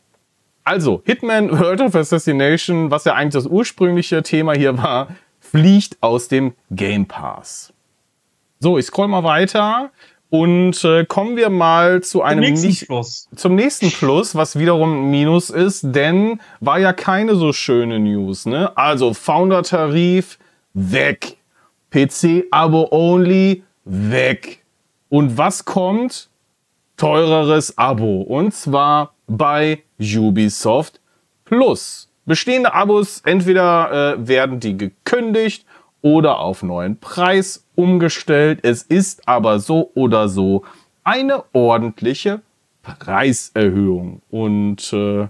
[0.66, 5.06] Also, Hitman World of Assassination, was ja eigentlich das ursprüngliche Thema hier war,
[5.38, 7.72] fliegt aus dem Game Pass.
[8.58, 9.92] So, ich scroll mal weiter
[10.28, 13.28] und äh, kommen wir mal zu einem nächsten nicht, Schluss.
[13.36, 18.44] zum nächsten Plus, was wiederum ein Minus ist, denn war ja keine so schöne News.
[18.44, 18.76] Ne?
[18.76, 20.36] Also Founder-Tarif
[20.74, 21.36] weg,
[21.92, 24.64] PC-Abo only weg.
[25.10, 26.28] Und was kommt?
[26.96, 28.22] Teureres Abo.
[28.22, 31.00] Und zwar bei Ubisoft
[31.44, 32.08] Plus.
[32.24, 35.64] Bestehende Abos, entweder äh, werden die gekündigt
[36.02, 38.60] oder auf neuen Preis umgestellt.
[38.62, 40.64] Es ist aber so oder so
[41.04, 42.40] eine ordentliche
[42.82, 44.22] Preiserhöhung.
[44.30, 45.28] Und äh,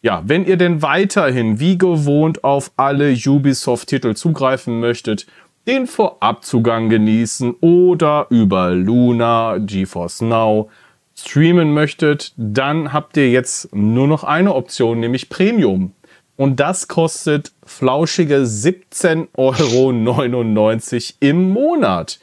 [0.00, 5.26] ja, wenn ihr denn weiterhin wie gewohnt auf alle Ubisoft-Titel zugreifen möchtet,
[5.66, 10.70] den Vorabzugang genießen oder über Luna, GeForce Now
[11.18, 15.92] streamen möchtet, dann habt ihr jetzt nur noch eine Option, nämlich Premium.
[16.36, 22.20] Und das kostet flauschige 17,99 Euro im Monat.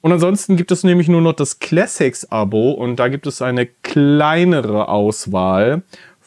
[0.00, 4.88] Und ansonsten gibt es nämlich nur noch das Classics-Abo und da gibt es eine kleinere
[4.88, 5.82] Auswahl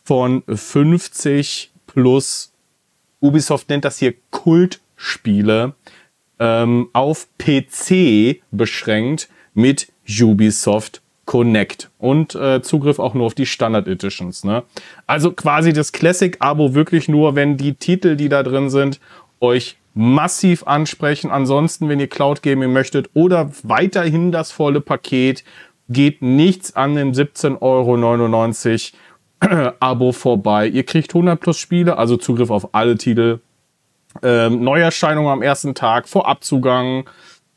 [0.05, 2.53] von 50 plus,
[3.19, 5.73] Ubisoft nennt das hier Kultspiele,
[6.39, 13.87] ähm, auf PC beschränkt mit Ubisoft Connect und äh, Zugriff auch nur auf die Standard
[13.87, 14.43] Editions.
[14.43, 14.63] Ne?
[15.05, 18.99] Also quasi das Classic-Abo wirklich nur, wenn die Titel, die da drin sind,
[19.39, 21.29] euch massiv ansprechen.
[21.29, 25.43] Ansonsten, wenn ihr Cloud Gaming möchtet oder weiterhin das volle Paket,
[25.87, 28.93] geht nichts an dem 17,99
[29.39, 30.67] Euro Abo vorbei.
[30.67, 33.37] Ihr kriegt 100 plus Spiele, also Zugriff auf alle Titel.
[34.23, 37.07] Ähm, Neuerscheinungen am ersten Tag, Vorabzugang,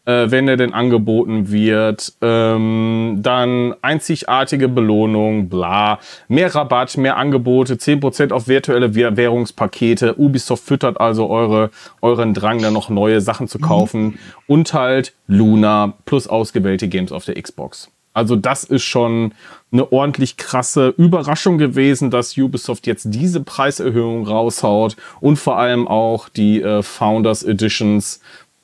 [0.04, 2.12] äh, wenn er denn angeboten wird.
[2.20, 5.98] Ähm, dann einzigartige Belohnung, bla.
[6.28, 10.18] Mehr Rabatt, mehr Angebote, 10% auf virtuelle Währungspakete.
[10.18, 14.02] Ubisoft füttert also eure, euren Drang, dann noch neue Sachen zu kaufen.
[14.02, 14.18] Mhm.
[14.46, 17.90] Und halt Luna plus ausgewählte Games auf der Xbox.
[18.14, 19.32] Also das ist schon
[19.72, 26.28] eine ordentlich krasse Überraschung gewesen, dass Ubisoft jetzt diese Preiserhöhung raushaut und vor allem auch
[26.28, 28.20] die äh, Founders Editions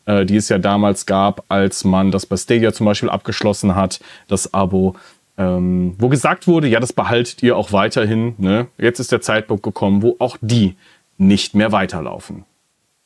[0.09, 4.01] äh, die es ja damals gab, als man das bei Stadia zum Beispiel abgeschlossen hat,
[4.27, 4.97] das Abo,
[5.37, 8.35] ähm, wo gesagt wurde, ja, das behaltet ihr auch weiterhin.
[8.39, 8.69] Ne?
[8.79, 10.77] Jetzt ist der Zeitpunkt gekommen, wo auch die
[11.19, 12.45] nicht mehr weiterlaufen.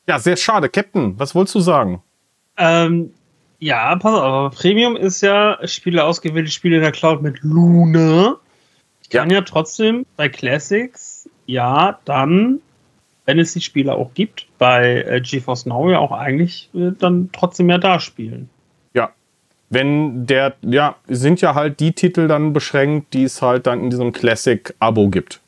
[0.07, 0.69] Ja, sehr schade.
[0.69, 2.03] Captain, was wolltest du sagen?
[2.57, 3.13] Ähm,
[3.59, 8.37] ja, pass auf, aber Premium ist ja Spiele ausgewählte Spiele in der Cloud mit Luna.
[9.03, 9.39] Ich kann ja.
[9.39, 12.61] ja trotzdem bei Classics, ja, dann
[13.25, 17.31] wenn es die Spiele auch gibt, bei äh, GeForce Now ja auch eigentlich äh, dann
[17.33, 18.49] trotzdem ja da spielen.
[18.95, 19.11] Ja.
[19.71, 23.91] Wenn der, ja, sind ja halt die Titel dann beschränkt, die es halt dann in
[23.91, 25.41] diesem Classic-Abo gibt.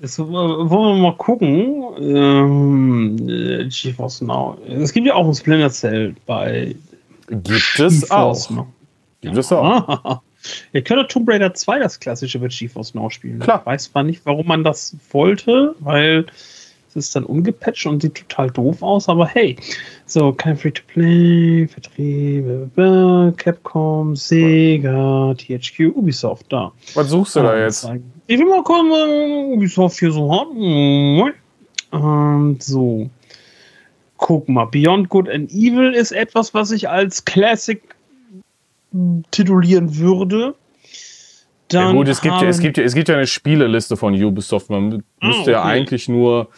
[0.00, 1.84] Jetzt wollen wir mal gucken.
[1.98, 4.56] Ähm, äh, GeForce Now.
[4.66, 6.74] Es gibt ja auch ein Splinter Cell bei.
[7.28, 8.50] Gibt es auch.
[8.50, 8.66] Now.
[9.20, 10.22] Gibt es auch.
[10.72, 13.40] Ihr könnt Tomb Raider 2 das klassische mit GeForce Now spielen.
[13.40, 13.60] Klar.
[13.60, 16.26] Ich weiß zwar nicht, warum man das wollte, weil
[16.90, 19.56] es ist dann ungepatcht und sieht total doof aus, aber hey.
[20.06, 22.76] So, kein Free-to-Play, Vertrieb,
[23.36, 26.72] Capcom, Sega, THQ, Ubisoft, da.
[26.94, 27.88] Was suchst du da jetzt?
[28.26, 30.48] Ich will mal gucken, Ubisoft hier so hat.
[31.92, 33.08] Ähm, so.
[34.16, 37.80] Guck mal, Beyond Good and Evil ist etwas, was ich als Classic
[39.30, 40.54] titulieren würde.
[41.68, 44.20] Dann ja gut, es gibt, ja, es, gibt ja, es gibt ja eine Spieleliste von
[44.20, 44.70] Ubisoft.
[44.70, 45.50] Man müsste okay.
[45.52, 46.48] ja eigentlich nur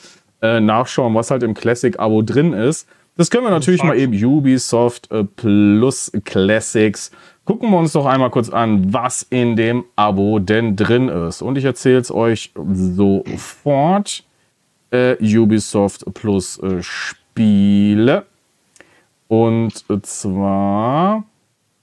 [0.43, 2.89] äh, nachschauen, was halt im Classic-Abo drin ist.
[3.17, 7.11] Das können wir natürlich mal eben Ubisoft äh, plus Classics.
[7.45, 11.43] Gucken wir uns doch einmal kurz an, was in dem Abo denn drin ist.
[11.43, 14.25] Und ich erzähle es euch sofort.
[14.91, 18.27] Äh, Ubisoft plus äh, Spiele.
[19.29, 21.25] Und zwar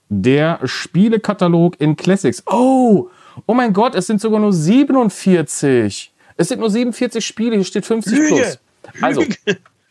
[0.08, 2.42] der Spielekatalog in Classics.
[2.46, 3.08] Oh,
[3.46, 6.09] oh mein Gott, es sind sogar nur 47.
[6.40, 8.28] Es sind nur 47 Spiele, hier steht 50 Lüge.
[8.28, 8.58] plus.
[9.02, 9.22] Also,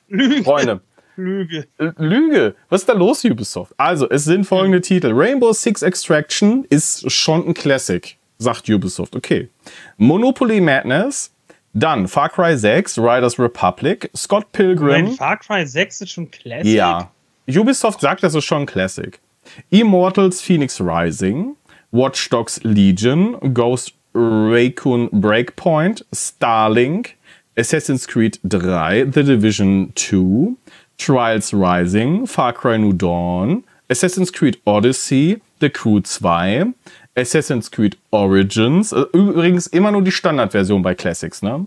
[0.08, 0.44] Lüge.
[0.44, 0.82] Freunde.
[1.16, 1.68] Lüge.
[1.98, 2.56] Lüge.
[2.70, 3.72] Was ist da los, Ubisoft?
[3.78, 5.12] Also, es sind folgende Titel.
[5.14, 9.16] Rainbow Six Extraction ist schon ein Classic, sagt Ubisoft.
[9.16, 9.50] Okay.
[9.98, 11.32] Monopoly Madness.
[11.74, 15.06] Dann Far Cry 6, Riders Republic, Scott Pilgrim.
[15.06, 16.74] Nein, Far Cry 6 ist schon Classic?
[16.74, 17.12] Ja.
[17.48, 19.20] Ubisoft sagt, das ist schon Classic.
[19.70, 21.56] Immortals Phoenix Rising,
[21.92, 27.14] Watch Dogs Legion, Ghost Raccoon Breakpoint, Starlink,
[27.56, 30.58] Assassin's Creed 3, The Division 2,
[30.98, 36.74] Trials Rising, Far Cry New Dawn, Assassin's Creed Odyssey, The Crew 2,
[37.16, 41.66] Assassin's Creed Origins, äh, übrigens immer nur die Standardversion bei Classics, ne?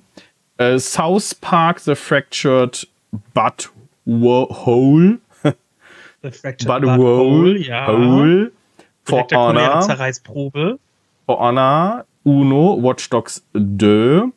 [0.61, 2.87] Uh, South Park The Fractured
[3.35, 3.71] But
[4.07, 5.19] Hole.
[6.23, 7.87] The Fractured But, but Hole, ja.
[7.87, 8.51] Hole.
[9.05, 9.81] For Honor.
[9.83, 10.79] Zerreißprobe.
[11.27, 14.33] For Honor, Uno, Watch Dogs 2,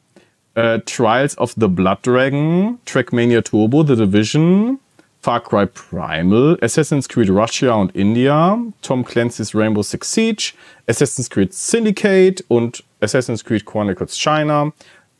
[0.55, 4.79] äh, Trials of the Blood Dragon, Trackmania Turbo, The Division,
[5.21, 10.53] Far Cry Primal, Assassin's Creed Russia und India, Tom Clancy's Rainbow Six Siege,
[10.87, 14.71] Assassin's Creed Syndicate und Assassin's Creed Chronicles China,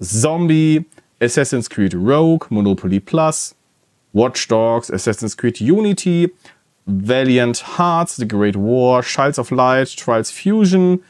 [0.03, 0.85] Zombie,
[1.19, 3.55] Assassin's Creed Rogue, Monopoly Plus,
[4.13, 6.29] Watch Dogs, Assassin's Creed Unity,
[6.87, 11.01] Valiant Hearts, The Great War, Shards of Light, Trials Fusion,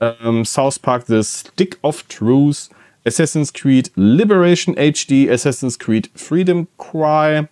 [0.00, 2.70] ähm, South Park The Stick of Truth,
[3.04, 7.48] Assassin's Creed Liberation HD, Assassin's Creed Freedom Cry,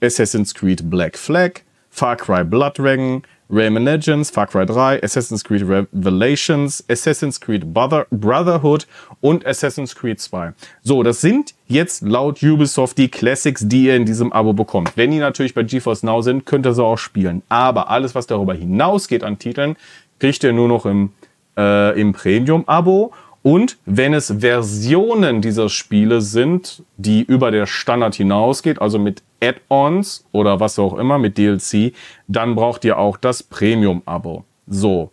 [0.00, 5.62] Assassin's Creed Black Flag, Far Cry Blood Dragon, Rayman Legends, Far Cry 3, Assassin's Creed
[5.62, 8.86] Revelations, Assassin's Creed Brother Brotherhood
[9.22, 10.52] und Assassin's Creed 2.
[10.82, 14.92] So, das sind jetzt laut Ubisoft die Classics, die ihr in diesem Abo bekommt.
[14.96, 17.42] Wenn die natürlich bei GeForce Now sind, könnt ihr sie auch spielen.
[17.48, 19.76] Aber alles, was darüber hinausgeht an Titeln,
[20.18, 21.12] kriegt ihr nur noch im,
[21.58, 23.12] äh, im Premium-Abo.
[23.42, 30.26] Und wenn es Versionen dieser Spiele sind, die über der Standard hinausgeht, also mit Add-ons
[30.32, 31.92] oder was auch immer, mit DLC,
[32.26, 34.44] dann braucht ihr auch das Premium-Abo.
[34.66, 35.10] So.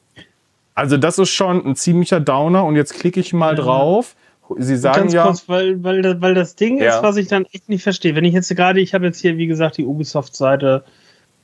[0.74, 3.62] Also das ist schon ein ziemlicher Downer und jetzt klicke ich mal ja.
[3.62, 4.16] drauf.
[4.58, 5.24] Sie sagen Ganz ja.
[5.24, 6.96] Kurz, weil, weil, weil das Ding ja.
[6.96, 8.16] ist, was ich dann echt nicht verstehe.
[8.16, 10.84] Wenn ich jetzt gerade, ich habe jetzt hier, wie gesagt, die Ubisoft-Seite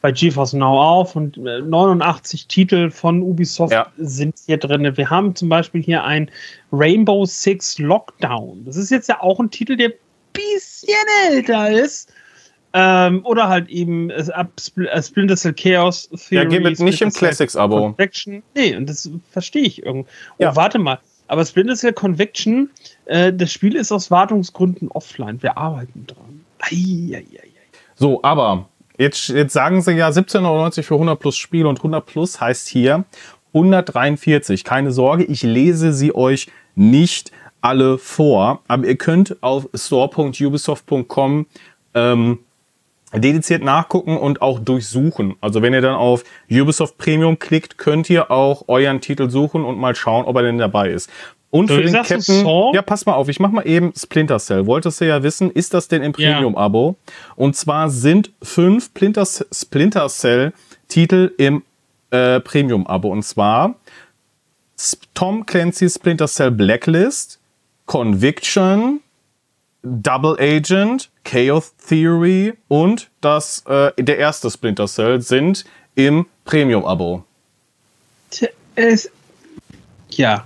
[0.02, 3.92] bei GeForce Now auf und 89 äh, Titel von Ubisoft ja.
[3.98, 4.98] sind hier drin.
[4.98, 6.30] Wir haben zum Beispiel hier ein
[6.72, 8.66] Rainbow Six Lockdown.
[8.66, 9.94] Das ist jetzt ja auch ein Titel, der ein
[10.34, 10.94] bisschen
[11.30, 12.12] älter ist.
[12.74, 16.44] Ähm, oder halt eben äh, äh, Splinter Cell Chaos Theory.
[16.44, 17.80] Ja, geht mit nicht im Classics-Abo.
[17.80, 18.44] Convection.
[18.56, 20.10] Nee, und das verstehe ich irgendwie.
[20.38, 20.56] Oh, ja.
[20.56, 21.00] warte mal.
[21.28, 22.70] Aber Splinter Cell Conviction,
[23.06, 25.44] äh, das Spiel ist aus Wartungsgründen offline.
[25.44, 26.46] Wir arbeiten dran.
[26.60, 27.52] Ei, ei, ei,
[27.96, 28.68] so, aber
[29.02, 33.04] Jetzt, jetzt sagen sie ja 17,99 für 100 plus Spiel und 100 plus heißt hier
[33.52, 34.64] 143.
[34.64, 37.32] Keine Sorge, ich lese sie euch nicht
[37.62, 41.48] alle vor, aber ihr könnt auf store.ubisoft.com
[41.96, 42.40] ähm,
[43.12, 45.36] dediziert nachgucken und auch durchsuchen.
[45.42, 49.80] Also wenn ihr dann auf Ubisoft Premium klickt, könnt ihr auch euren Titel suchen und
[49.80, 51.10] mal schauen, ob er denn dabei ist.
[51.52, 54.66] Und so, für den Captain, ja, pass mal auf, ich mach mal eben Splinter Cell.
[54.66, 56.96] Wolltest du ja wissen, ist das denn im Premium-Abo?
[56.98, 57.14] Ja.
[57.36, 61.64] Und zwar sind fünf Splinter, Splinter Cell-Titel im
[62.10, 63.12] äh, Premium-Abo.
[63.12, 63.76] Und zwar
[65.14, 67.40] Tom Clancy Splinter Cell Blacklist,
[67.86, 69.02] Conviction,
[69.84, 77.26] Double Agent, Chaos Theory und das, äh, der erste Splinter Cell sind im Premium-Abo.
[80.12, 80.46] Ja,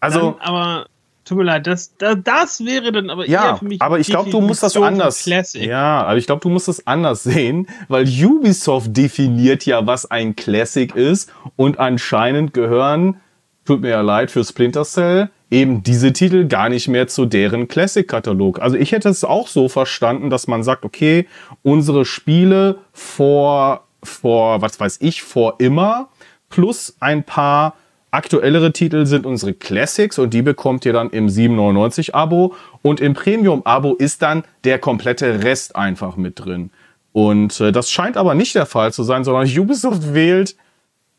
[0.00, 0.86] also, dann, aber
[1.24, 3.82] tut mir leid, das, das, das wäre dann aber ja, eher für mich.
[3.82, 5.24] Aber ich glaube, du musst das anders.
[5.24, 5.62] Classic.
[5.62, 10.36] Ja, aber ich glaube, du musst das anders sehen, weil Ubisoft definiert ja, was ein
[10.36, 13.20] Classic ist und anscheinend gehören,
[13.64, 17.68] tut mir ja leid für Splinter Cell, eben diese Titel gar nicht mehr zu deren
[17.68, 18.60] Classic-Katalog.
[18.60, 21.26] Also ich hätte es auch so verstanden, dass man sagt, okay,
[21.62, 26.08] unsere Spiele vor, vor, was weiß ich, vor immer
[26.48, 27.74] plus ein paar
[28.16, 32.54] Aktuellere Titel sind unsere Classics und die bekommt ihr dann im 7,99 Abo.
[32.80, 36.70] Und im Premium-Abo ist dann der komplette Rest einfach mit drin.
[37.12, 40.56] Und äh, das scheint aber nicht der Fall zu sein, sondern Ubisoft wählt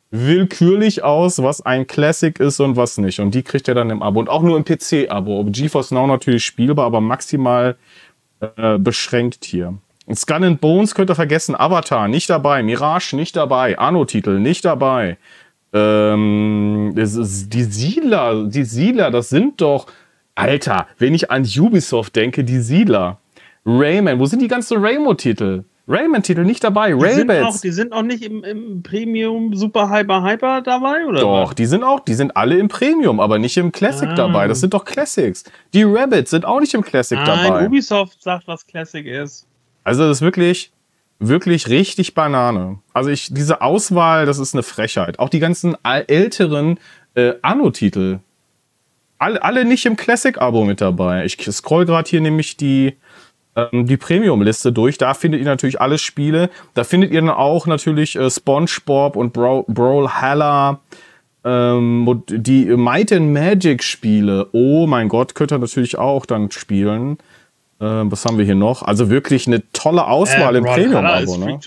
[0.09, 3.19] willkürlich aus, was ein Classic ist und was nicht.
[3.19, 4.19] Und die kriegt ihr dann im Abo.
[4.19, 5.45] Und auch nur im PC-Abo.
[5.51, 7.75] GeForce Now natürlich spielbar, aber maximal
[8.55, 9.75] äh, beschränkt hier.
[10.15, 11.55] Skull and Bones könnt ihr vergessen.
[11.55, 12.63] Avatar nicht dabei.
[12.63, 13.77] Mirage nicht dabei.
[13.77, 15.17] Anno-Titel nicht dabei.
[15.73, 19.87] Ähm, das ist die Siedler, die Siedler, das sind doch,
[20.35, 23.19] Alter, wenn ich an Ubisoft denke, die Siedler.
[23.65, 25.65] Rayman, wo sind die ganzen Raymo-Titel?
[25.89, 26.93] Rayman-Titel nicht dabei.
[26.93, 31.21] Die sind, auch, die sind auch nicht im, im, Premium Super Hyper Hyper dabei, oder?
[31.21, 31.55] Doch, was?
[31.55, 34.15] die sind auch, die sind alle im Premium, aber nicht im Classic ah.
[34.15, 34.47] dabei.
[34.47, 35.45] Das sind doch Classics.
[35.73, 37.67] Die Rabbits sind auch nicht im Classic Nein, dabei.
[37.67, 39.47] Ubisoft sagt, was Classic ist.
[39.85, 40.71] Also das ist wirklich,
[41.19, 42.79] wirklich richtig Banane.
[42.93, 45.19] Also ich, diese Auswahl, das ist eine Frechheit.
[45.19, 46.79] Auch die ganzen älteren
[47.15, 48.19] äh, Anno-Titel.
[49.17, 51.25] Alle, alle nicht im Classic-Abo mit dabei.
[51.25, 52.97] Ich scroll gerade hier nämlich die,
[53.55, 54.97] ähm, die Premium-Liste durch.
[54.99, 56.49] Da findet ihr natürlich alle Spiele.
[56.75, 60.81] Da findet ihr dann auch natürlich äh, SpongeBob und Bro Brawlhalla.
[61.43, 64.49] Ähm, die Might and Magic Spiele.
[64.51, 67.17] Oh mein Gott, könnt ihr natürlich auch dann spielen.
[67.79, 68.81] Äh, was haben wir hier noch?
[68.81, 71.37] Also wirklich eine tolle Auswahl äh, im Premium-Abo.
[71.37, 71.59] Ne?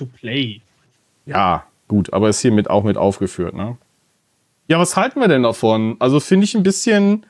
[1.26, 3.54] Ja, gut, aber ist hier mit, auch mit aufgeführt.
[3.54, 3.76] Ne?
[4.66, 5.96] Ja, was halten wir denn davon?
[5.98, 7.26] Also finde ich ein bisschen.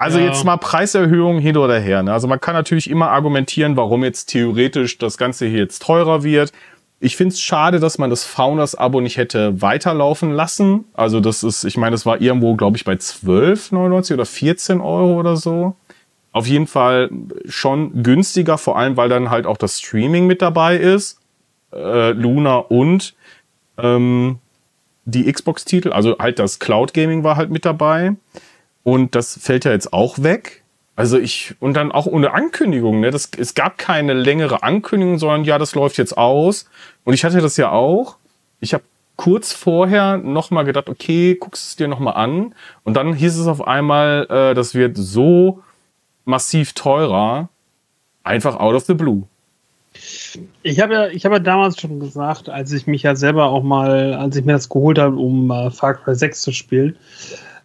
[0.00, 0.26] Also ja.
[0.26, 2.02] jetzt mal Preiserhöhung hin oder her.
[2.04, 2.12] Ne?
[2.12, 6.52] Also man kann natürlich immer argumentieren, warum jetzt theoretisch das Ganze hier jetzt teurer wird.
[7.00, 10.84] Ich finde es schade, dass man das Founders-Abo nicht hätte weiterlaufen lassen.
[10.94, 15.18] Also das ist, ich meine, das war irgendwo, glaube ich, bei 12,99 oder 14 Euro
[15.18, 15.74] oder so
[16.32, 17.10] auf jeden Fall
[17.46, 21.20] schon günstiger, vor allem weil dann halt auch das Streaming mit dabei ist,
[21.72, 23.14] äh, Luna und
[23.78, 24.38] ähm,
[25.04, 28.14] die Xbox-Titel, also halt das Cloud Gaming war halt mit dabei
[28.82, 30.62] und das fällt ja jetzt auch weg.
[30.96, 33.12] Also ich, und dann auch ohne Ankündigung, ne?
[33.12, 36.68] Das, es gab keine längere Ankündigung, sondern ja, das läuft jetzt aus.
[37.04, 38.16] Und ich hatte das ja auch.
[38.58, 38.82] Ich habe
[39.14, 42.52] kurz vorher nochmal gedacht, okay, guckst es dir nochmal an.
[42.82, 45.62] Und dann hieß es auf einmal, äh, das wird so
[46.28, 47.48] massiv teurer,
[48.22, 49.22] einfach out of the blue.
[50.62, 53.62] Ich habe ja, ich habe ja damals schon gesagt, als ich mich ja selber auch
[53.62, 56.96] mal, als ich mir das geholt habe, um äh, Far Cry 6 zu spielen,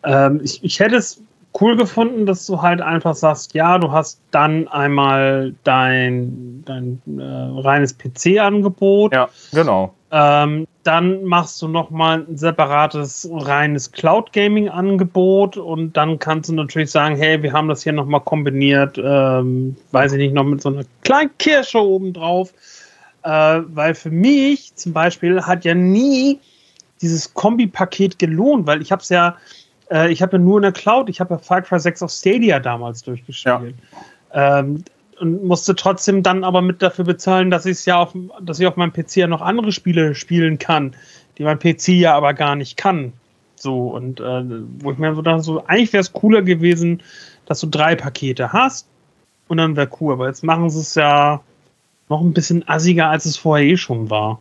[0.04, 1.22] ähm, ich, ich hätte es
[1.60, 7.62] cool gefunden, dass du halt einfach sagst, ja, du hast dann einmal dein, dein äh,
[7.62, 9.14] reines PC-Angebot.
[9.14, 9.94] Ja, genau.
[10.12, 17.16] Ähm, dann machst du nochmal ein separates reines Cloud-Gaming-Angebot und dann kannst du natürlich sagen,
[17.16, 20.84] hey, wir haben das hier nochmal kombiniert, ähm, weiß ich nicht, noch mit so einer
[21.02, 22.54] kleinen Kirsche obendrauf.
[23.24, 26.40] Äh, weil für mich zum Beispiel hat ja nie
[27.02, 29.38] dieses Kombi-Paket gelohnt, weil ich habe es ja,
[29.94, 32.12] äh, ich habe ja nur in der Cloud, ich habe ja Far Cry 6 auf
[32.12, 33.76] Stadia damals durchgespielt.
[34.34, 34.60] Ja.
[34.60, 34.84] Ähm,
[35.20, 38.76] und musste trotzdem dann aber mit dafür bezahlen, dass ich ja auf, dass ich auf
[38.76, 40.96] meinem PC ja noch andere Spiele spielen kann,
[41.38, 43.14] die mein PC ja aber gar nicht kann.
[43.56, 44.44] So, und äh,
[44.80, 47.02] wo ich mir so dachte, so, eigentlich wäre es cooler gewesen,
[47.46, 48.88] dass du drei Pakete hast
[49.48, 50.14] und dann wäre cool.
[50.14, 51.42] Aber jetzt machen sie es ja
[52.10, 54.40] noch ein bisschen assiger, als es vorher eh schon war.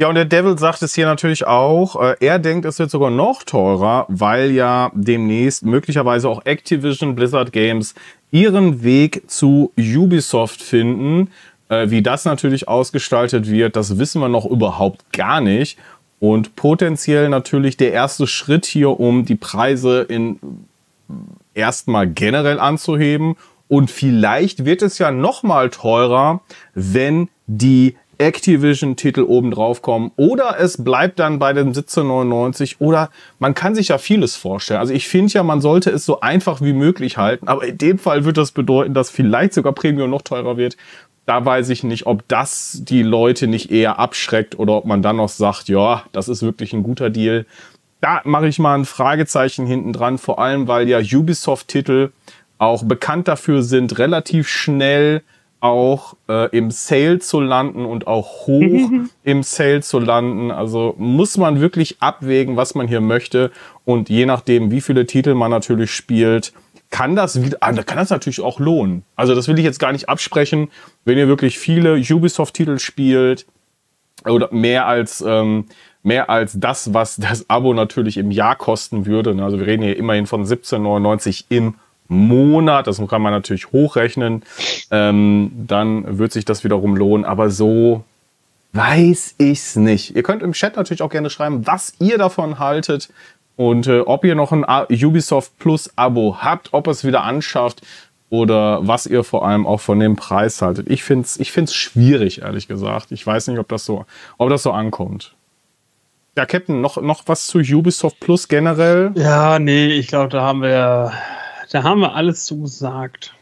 [0.00, 2.00] Ja, und der Devil sagt es hier natürlich auch.
[2.00, 7.52] Äh, er denkt, es wird sogar noch teurer, weil ja demnächst möglicherweise auch Activision Blizzard
[7.52, 7.96] Games
[8.30, 11.30] ihren Weg zu Ubisoft finden.
[11.68, 15.76] Äh, wie das natürlich ausgestaltet wird, das wissen wir noch überhaupt gar nicht.
[16.20, 20.38] Und potenziell natürlich der erste Schritt hier, um die Preise in
[21.54, 23.34] erstmal generell anzuheben.
[23.66, 26.40] Und vielleicht wird es ja noch mal teurer,
[26.74, 33.54] wenn die Activision-Titel oben drauf kommen oder es bleibt dann bei den 17,99 oder man
[33.54, 34.80] kann sich ja vieles vorstellen.
[34.80, 37.98] Also ich finde ja, man sollte es so einfach wie möglich halten, aber in dem
[37.98, 40.76] Fall wird das bedeuten, dass vielleicht sogar Premium noch teurer wird.
[41.26, 45.16] Da weiß ich nicht, ob das die Leute nicht eher abschreckt oder ob man dann
[45.16, 47.46] noch sagt, ja, das ist wirklich ein guter Deal.
[48.00, 52.10] Da mache ich mal ein Fragezeichen hinten dran, vor allem weil ja Ubisoft-Titel
[52.58, 55.22] auch bekannt dafür sind, relativ schnell
[55.60, 58.90] auch äh, im Sale zu landen und auch hoch
[59.24, 60.50] im Sale zu landen.
[60.50, 63.50] Also muss man wirklich abwägen, was man hier möchte.
[63.84, 66.52] Und je nachdem, wie viele Titel man natürlich spielt,
[66.90, 69.04] kann das wieder, ah, kann das natürlich auch lohnen.
[69.16, 70.68] Also das will ich jetzt gar nicht absprechen.
[71.04, 73.46] Wenn ihr wirklich viele Ubisoft-Titel spielt
[74.24, 75.66] oder mehr als ähm,
[76.02, 79.36] mehr als das, was das Abo natürlich im Jahr kosten würde.
[79.42, 81.74] Also wir reden hier immerhin von 17,99 im
[82.08, 84.42] Monat, das kann man natürlich hochrechnen,
[84.90, 87.24] ähm, dann wird sich das wiederum lohnen.
[87.24, 88.04] Aber so
[88.72, 90.16] weiß ich's nicht.
[90.16, 93.10] Ihr könnt im Chat natürlich auch gerne schreiben, was ihr davon haltet
[93.56, 97.82] und äh, ob ihr noch ein Ubisoft Plus Abo habt, ob es wieder anschafft
[98.30, 100.88] oder was ihr vor allem auch von dem Preis haltet.
[100.90, 103.10] Ich finde es ich find's schwierig, ehrlich gesagt.
[103.10, 104.06] Ich weiß nicht, ob das so,
[104.36, 105.34] ob das so ankommt.
[106.36, 109.12] Ja, Captain, noch, noch was zu Ubisoft Plus generell?
[109.16, 111.12] Ja, nee, ich glaube, da haben wir
[111.70, 113.34] da haben wir alles zugesagt.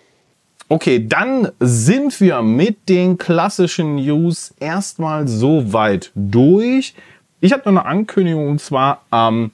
[0.69, 6.95] Okay, dann sind wir mit den klassischen News erstmal so weit durch.
[7.41, 9.53] Ich habe noch eine Ankündigung und zwar am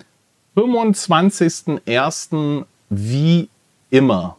[0.57, 2.65] 25.01.
[2.89, 3.51] wie
[3.91, 4.39] immer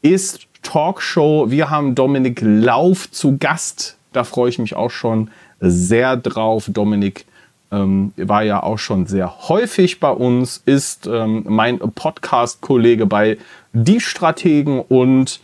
[0.00, 1.50] ist Talkshow.
[1.50, 3.98] Wir haben Dominik Lauf zu Gast.
[4.12, 6.70] Da freue ich mich auch schon sehr drauf.
[6.72, 7.26] Dominik
[7.70, 13.38] ähm, war ja auch schon sehr häufig bei uns, ist ähm, mein Podcast-Kollege bei
[13.72, 15.40] Die Strategen und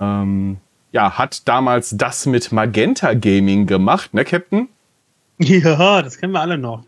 [0.00, 0.58] ähm,
[0.92, 4.68] ja, hat damals das mit Magenta Gaming gemacht, ne, Captain?
[5.38, 6.82] Ja, das kennen wir alle noch.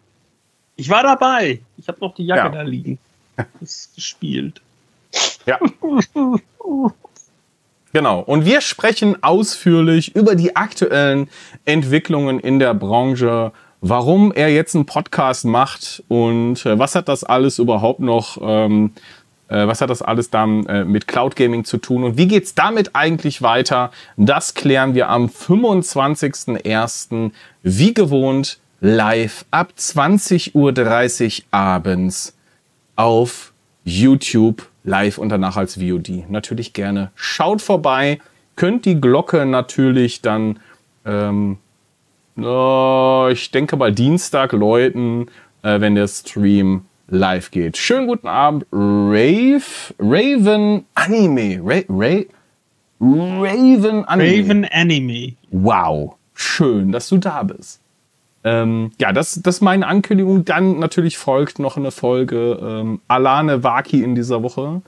[0.77, 1.61] Ich war dabei.
[1.77, 2.49] Ich habe noch die Jacke ja.
[2.49, 2.99] da liegen.
[3.37, 4.61] Das ist gespielt.
[5.47, 5.59] Ja.
[7.93, 8.21] Genau.
[8.21, 11.29] Und wir sprechen ausführlich über die aktuellen
[11.65, 17.25] Entwicklungen in der Branche, warum er jetzt einen Podcast macht und äh, was hat das
[17.25, 18.93] alles überhaupt noch, ähm,
[19.49, 22.55] äh, was hat das alles dann äh, mit Cloud Gaming zu tun und wie geht's
[22.55, 23.91] damit eigentlich weiter?
[24.17, 27.33] Das klären wir am 25.01.
[27.63, 32.37] wie gewohnt live ab 20.30 Uhr abends
[32.97, 33.53] auf
[33.85, 36.31] YouTube live und danach als VOD.
[36.31, 37.11] Natürlich gerne.
[37.15, 38.21] Schaut vorbei,
[38.57, 40.59] könnt die Glocke natürlich dann
[41.05, 41.59] ähm,
[42.45, 45.29] oh, ich denke mal Dienstag läuten,
[45.63, 47.77] äh, wenn der Stream live geht.
[47.77, 49.63] Schönen guten Abend, Rave,
[49.99, 52.23] Raven Anime, Ra Ra
[53.01, 54.43] Raven Anime.
[54.43, 55.33] Raven Anime.
[55.51, 57.81] Wow, schön, dass du da bist.
[58.43, 60.45] Ähm, ja, das, das ist meine Ankündigung.
[60.45, 64.83] Dann natürlich folgt noch eine Folge ähm, Alane Waki in dieser Woche.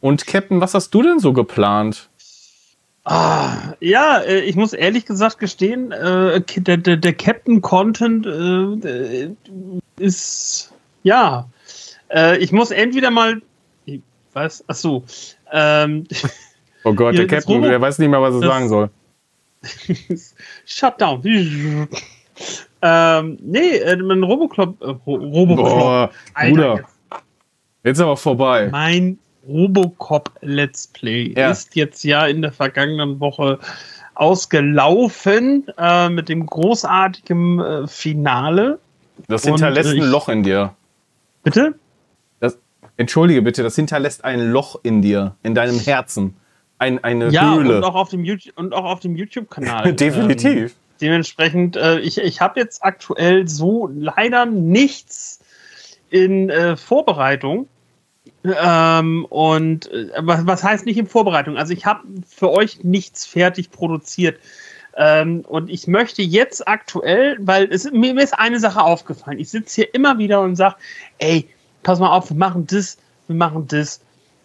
[0.00, 2.08] Und Captain, was hast du denn so geplant?
[3.10, 9.30] Ah, ja, äh, ich muss ehrlich gesagt gestehen, äh, der, der, der Captain-Content äh,
[9.96, 11.48] ist, ja,
[12.10, 13.40] äh, ich muss entweder mal,
[14.34, 15.04] was, ach so,
[15.50, 16.06] ähm,
[16.84, 18.90] Oh Gott, der Captain, der weiß nicht mehr, was er sagen soll.
[20.66, 21.22] Shutdown.
[22.82, 24.80] ähm, nee, äh, mein Robocop.
[24.82, 25.64] Äh, Ro Robocop.
[25.64, 26.76] Boah, Alter, Bruder.
[26.76, 26.88] jetzt.
[27.84, 28.68] Jetzt aber vorbei.
[28.70, 29.18] Mein
[29.48, 31.50] Robocop Let's Play Ja.
[31.50, 33.58] ist jetzt ja in der vergangenen Woche
[34.14, 38.78] ausgelaufen äh, mit dem großartigen äh, Finale.
[39.26, 40.74] Das hinterlässt ich- ein Loch in dir.
[41.42, 41.74] Bitte?
[42.40, 42.58] Das,
[42.96, 46.36] entschuldige bitte, das hinterlässt ein Loch in dir, in deinem Herzen.
[46.78, 47.78] Ein, eine Ja, Höhle.
[47.78, 49.86] und auch auf dem YouTube und auch auf dem YouTube-Kanal.
[49.88, 50.74] Ähm, Definitiv.
[51.00, 55.40] dementsprechend, äh, ich, ich habe jetzt aktuell so leider nichts
[56.10, 57.68] in äh, Vorbereitung.
[58.44, 61.56] Ähm, und äh, was, was heißt nicht in Vorbereitung?
[61.56, 64.38] Also ich habe für euch nichts fertig produziert.
[64.96, 69.38] Ähm, und ich möchte jetzt aktuell, weil es, mir, ist eine Sache aufgefallen.
[69.38, 70.76] Ich sitze hier immer wieder und sage,
[71.18, 71.48] ey,
[71.82, 74.00] pass mal auf, wir machen das, wir machen das.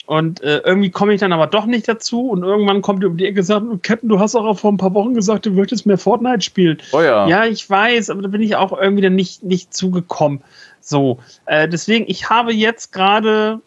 [0.06, 2.30] Und äh, irgendwie komme ich dann aber doch nicht dazu.
[2.30, 4.78] Und irgendwann kommt ihr um die Ecke und sagt, Captain, du hast auch vor ein
[4.78, 6.78] paar Wochen gesagt, du würdest mehr Fortnite spielen.
[6.92, 7.28] Oh ja.
[7.28, 10.42] Ja, ich weiß, aber da bin ich auch irgendwie dann nicht, nicht zugekommen.
[10.82, 13.62] So, äh, deswegen, ich habe jetzt gerade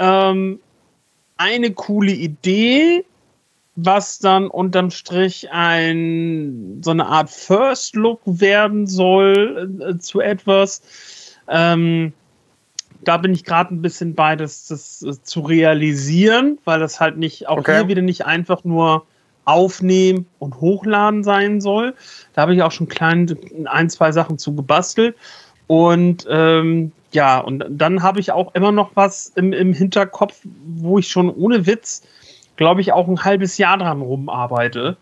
[0.00, 0.58] ähm,
[1.36, 3.04] eine coole Idee,
[3.76, 10.82] was dann unterm Strich ein so eine Art First Look werden soll äh, zu etwas.
[11.48, 12.12] Ähm,
[13.02, 17.16] da bin ich gerade ein bisschen bei, das, das äh, zu realisieren, weil das halt
[17.16, 17.76] nicht auch Okay.
[17.78, 19.06] hier wieder nicht einfach nur
[19.44, 21.94] aufnehmen und hochladen sein soll.
[22.34, 25.16] Da habe ich auch schon klein ein, zwei Sachen zu gebastelt.
[25.66, 30.36] Und ähm, ja, und dann habe ich auch immer noch was im, im Hinterkopf,
[30.66, 32.02] wo ich schon ohne Witz,
[32.56, 34.96] glaube ich, auch ein halbes Jahr dran rumarbeite.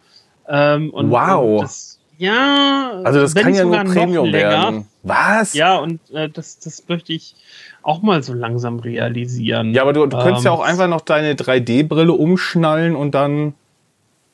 [0.49, 1.59] Ähm, und, Wow.
[1.59, 4.51] Und das, ja, Also das kann ja nur Premium länger.
[4.51, 4.87] werden.
[5.03, 5.55] Was?
[5.55, 7.35] Ja, und äh, das, das möchte ich
[7.83, 9.73] auch mal so langsam realisieren.
[9.73, 13.55] Ja, aber du, du könntest ja Ähm, auch einfach noch deine 3D-Brille umschnallen und dann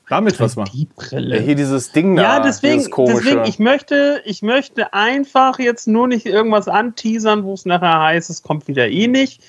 [0.08, 0.70] damit was machen.
[0.74, 1.36] die Brille.
[1.36, 3.22] Ja, hier dieses Ding Ja, da, deswegen, dieses komische.
[3.22, 8.30] deswegen ich, möchte, ich möchte einfach jetzt nur nicht irgendwas anteasern, wo es nachher heißt,
[8.30, 9.42] es kommt wieder eh nicht.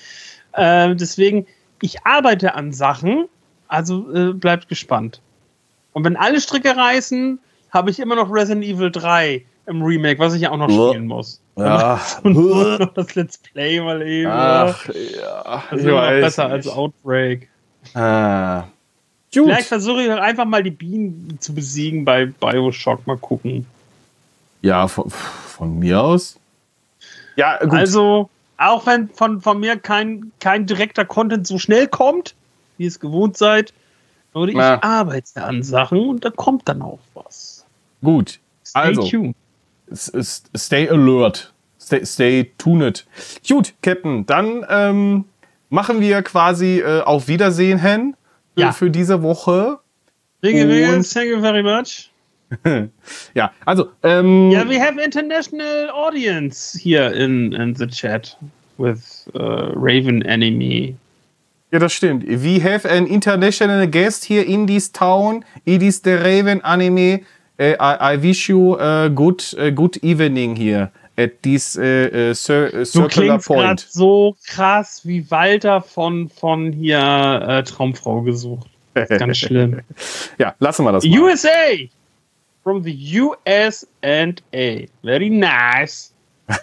[0.52, 1.46] Äh, deswegen,
[1.82, 3.26] ich arbeite an Sachen,
[3.68, 5.20] also äh, bleibt gespannt.
[5.92, 7.38] Und wenn alle Stricke reißen,
[7.70, 11.06] habe ich immer noch Resident Evil 3 im Remake, was ich ja auch noch spielen
[11.06, 11.40] muss.
[11.56, 12.00] ja.
[12.22, 14.30] Und nur noch das Let's Play mal eben.
[14.30, 15.62] Ach, ja.
[15.70, 16.52] das ist immer besser nicht.
[16.52, 17.48] als Outbreak.
[17.94, 18.64] Ah.
[19.36, 19.44] Gut.
[19.46, 23.06] Vielleicht versuche ich einfach mal die Bienen zu besiegen bei Bioshock.
[23.06, 23.66] Mal gucken.
[24.62, 26.38] Ja, von, von mir aus.
[27.36, 27.74] Ja, gut.
[27.74, 32.34] Also, auch wenn von, von mir kein, kein direkter Content so schnell kommt,
[32.78, 33.72] wie ihr es gewohnt seid,
[34.32, 34.82] würde ich Na.
[34.82, 37.64] arbeite an Sachen und da kommt dann auch was.
[38.02, 38.38] gut.
[38.64, 39.36] Stay Also, tuned.
[40.56, 41.52] stay alert.
[41.80, 43.06] Stay, stay tuned.
[43.46, 45.24] Gut, Captain, dann ähm,
[45.70, 48.16] machen wir quasi äh, auf Wiedersehen, Hen,
[48.56, 48.72] für, Ja.
[48.72, 49.78] für diese Woche.
[50.42, 52.10] Ringe, Ringe, thank you very much.
[53.34, 58.36] Ja, also, ähm, Ja, we have international audience here in, in the chat
[58.78, 60.94] with uh, Raven Enemy.
[61.72, 62.24] Ja, das stimmt.
[62.26, 65.44] We have an international guest here in this town.
[65.64, 67.20] It is the Raven anime.
[67.58, 72.78] Uh, I, I wish you a good, a good evening here at this cir uh,
[72.78, 73.80] Du circular klingst gerade point.
[73.88, 76.98] so krass wie Walter von, von hier
[77.48, 78.68] äh, Traumfrau gesucht.
[78.94, 79.80] Ganz schlimm.
[80.38, 81.18] Ja, lassen wir das mal.
[81.18, 81.48] USA!
[82.62, 84.86] From the US and A.
[85.02, 86.12] Very nice.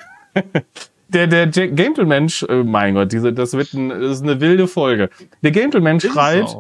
[1.10, 4.68] Der, der Jack- Gentleman-Mensch, äh, mein Gott, diese, das, wird ein, das ist eine wilde
[4.68, 5.12] Folge.
[5.44, 6.58] Der Gentleman Ist schreibt,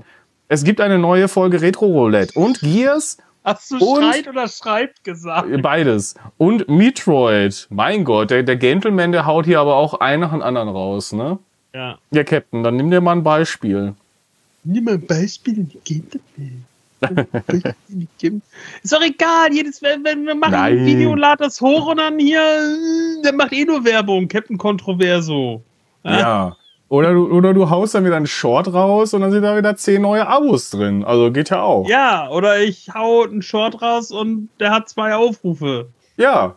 [0.48, 5.04] es gibt eine neue Folge Retro Roulette und Gears, Hast du Und- schreit oder schreibt
[5.04, 5.62] gesagt?
[5.62, 6.16] beides.
[6.38, 7.68] Und Metroid.
[7.70, 11.11] Mein Gott, der, der Gentleman, der haut hier aber auch einen nach dem anderen raus,
[11.11, 11.38] ne?
[11.74, 11.98] Ja.
[12.11, 13.95] Ja, Captain, dann nimm dir mal ein Beispiel.
[14.64, 16.02] Nimm mal ein Beispiel mir.
[18.82, 20.78] Ist doch egal, jedes, wenn, wenn wir machen Nein.
[20.80, 24.57] ein Video, lad das hoch und dann hier, äh, der macht eh nur Werbung, Captain
[24.57, 25.61] Controverso.
[26.06, 26.56] Ja.
[26.94, 29.76] Oder du, oder du haust dann wieder einen Short raus und dann sind da wieder
[29.76, 31.03] zehn neue Abos drin.
[31.03, 31.90] Also geht ja auch.
[31.90, 35.88] Ja, oder ich hau einen Short raus und der hat zwei Aufrufe.
[36.18, 36.53] Ja.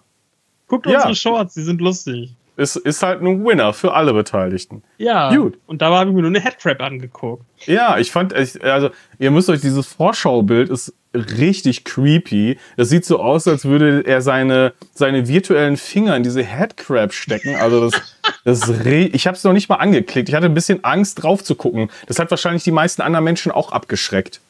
[0.68, 0.96] Guckt Ja.
[0.96, 2.34] unsere Shorts, die sind lustig.
[2.58, 4.82] Ist, ist halt ein Winner für alle Beteiligten.
[4.98, 5.34] Ja.
[5.34, 5.58] Gut.
[5.66, 7.42] Und da habe ich mir nur eine Headcrab angeguckt.
[7.64, 12.58] Ja, ich fand, also ihr müsst euch dieses Vorschaubild ist richtig creepy.
[12.76, 17.56] Das sieht so aus, als würde er seine, seine virtuellen Finger in diese Headcrab stecken.
[17.56, 18.02] Also das,
[18.44, 20.28] das ich habe es noch nicht mal angeklickt.
[20.28, 21.90] Ich hatte ein bisschen Angst drauf zu gucken.
[22.06, 24.40] Das hat wahrscheinlich die meisten anderen Menschen auch abgeschreckt.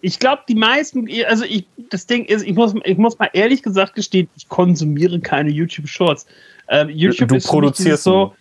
[0.00, 3.62] Ich glaube, die meisten, also ich, das Ding ist, ich muss, ich muss mal ehrlich
[3.62, 6.26] gesagt gestehen, ich konsumiere keine YouTube Shorts.
[6.68, 8.34] Ähm, YouTube Du ist produzierst so.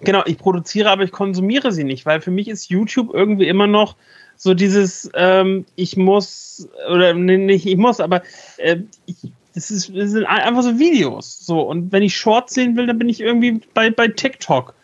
[0.00, 3.66] Genau, ich produziere, aber ich konsumiere sie nicht, weil für mich ist YouTube irgendwie immer
[3.66, 3.96] noch
[4.36, 8.22] so dieses, ähm, ich muss, oder nee, nicht ich muss, aber
[8.58, 9.16] äh, ich,
[9.54, 11.44] das, ist, das sind einfach so Videos.
[11.46, 14.74] So, und wenn ich Shorts sehen will, dann bin ich irgendwie bei, bei TikTok.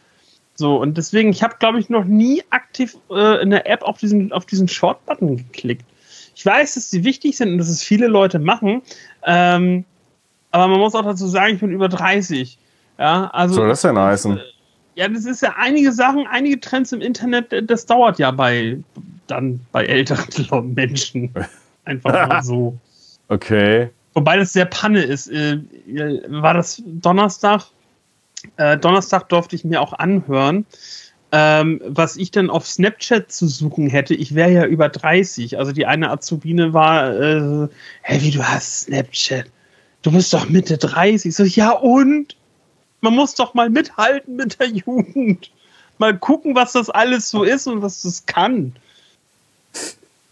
[0.55, 3.99] So, und deswegen, ich habe, glaube ich, noch nie aktiv äh, in der App auf
[3.99, 5.85] diesen, auf diesen Short-Button geklickt.
[6.35, 8.83] Ich weiß, dass sie wichtig sind und dass es viele Leute machen,
[9.25, 9.85] ähm,
[10.53, 12.59] aber man muss auch dazu sagen, ich bin über 30.
[12.99, 13.55] Ja, also.
[13.55, 14.39] Soll das denn heißen?
[14.39, 14.43] Äh,
[15.01, 18.79] ja, das ist ja einige Sachen, einige Trends im Internet, äh, das dauert ja bei
[19.29, 21.33] dann bei älteren Menschen.
[21.87, 22.77] Einfach mal so.
[23.29, 23.89] Okay.
[24.13, 25.29] Wobei das sehr Panne ist.
[25.29, 25.61] Äh,
[26.29, 27.63] war das Donnerstag?
[28.59, 30.67] Äh, Donnerstag durfte ich mir auch anhören,
[31.33, 34.15] ähm, was ich dann auf Snapchat zu suchen hätte.
[34.15, 35.57] Ich wäre ja über 30.
[35.59, 37.69] Also die eine Azubine war, äh,
[38.03, 39.47] hey, wie du hast Snapchat?
[40.03, 41.35] Du bist doch Mitte 30.
[41.35, 42.37] So, ja und?
[43.01, 45.51] Man muss doch mal mithalten mit der Jugend.
[45.99, 48.75] Mal gucken, was das alles so ist und was das kann.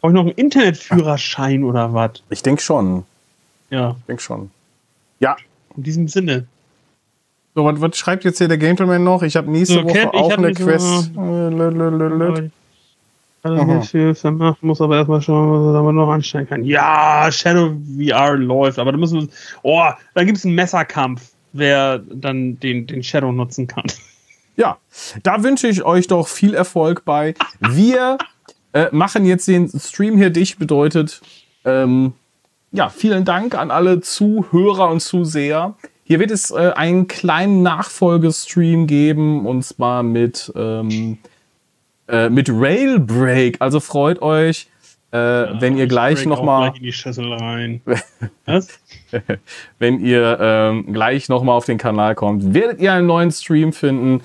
[0.01, 2.23] Brauche ich noch einen Internetführerschein oder was?
[2.31, 3.05] Ich denke schon.
[3.71, 3.97] Ja.
[4.01, 4.51] Ich denke schon.
[5.21, 5.37] Ja.
[5.77, 6.47] In diesem Sinne.
[7.55, 9.23] So, was, was schreibt jetzt hier der Gentleman noch?
[9.23, 11.11] Ich habe nächste so, Woche Cat, auch eine Quest.
[11.17, 12.51] Äh,
[13.43, 16.65] hat viel gemacht, muss aber erstmal schauen, was er noch anstellen kann.
[16.65, 19.29] Ja, Shadow VR läuft, aber da müssen wir.
[19.63, 23.85] Oh, da gibt es einen Messerkampf, wer dann den, den Shadow nutzen kann.
[24.57, 24.79] Ja,
[25.23, 27.35] da wünsche ich euch doch viel Erfolg bei.
[27.61, 28.19] Wir
[28.73, 31.21] äh, machen jetzt den Stream hier dicht, bedeutet,
[31.65, 32.15] ähm,
[32.73, 35.75] ja, vielen Dank an alle Zuhörer und Zuseher.
[36.05, 41.19] Hier wird es äh, einen kleinen Nachfolgestream geben und zwar mit, ähm,
[42.09, 43.57] äh, mit Railbreak.
[43.61, 44.69] Also freut euch,
[45.13, 46.73] äh, ja, wenn ihr gleich nochmal.
[46.77, 47.81] in die Schüssel rein.
[49.79, 54.23] Wenn ihr ähm, gleich nochmal auf den Kanal kommt, werdet ihr einen neuen Stream finden.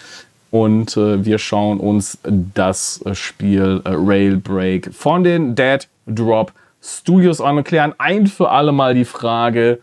[0.51, 2.19] Und äh, wir schauen uns
[2.53, 6.51] das Spiel äh, Railbreak von den Dead Drop
[6.81, 9.79] Studios an und klären ein für alle Mal die Frage,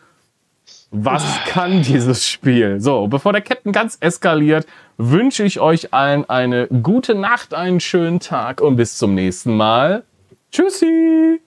[0.92, 2.80] was kann dieses Spiel?
[2.80, 4.66] So, bevor der Captain ganz eskaliert,
[4.96, 10.04] wünsche ich euch allen eine gute Nacht, einen schönen Tag und bis zum nächsten Mal.
[10.52, 11.38] Tschüssi!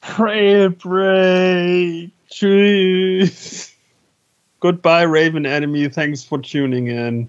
[0.00, 2.10] Pray, pray.
[2.30, 3.72] Tschüss.
[4.60, 5.88] Goodbye, Raven Enemy.
[5.88, 7.28] Thanks for tuning in.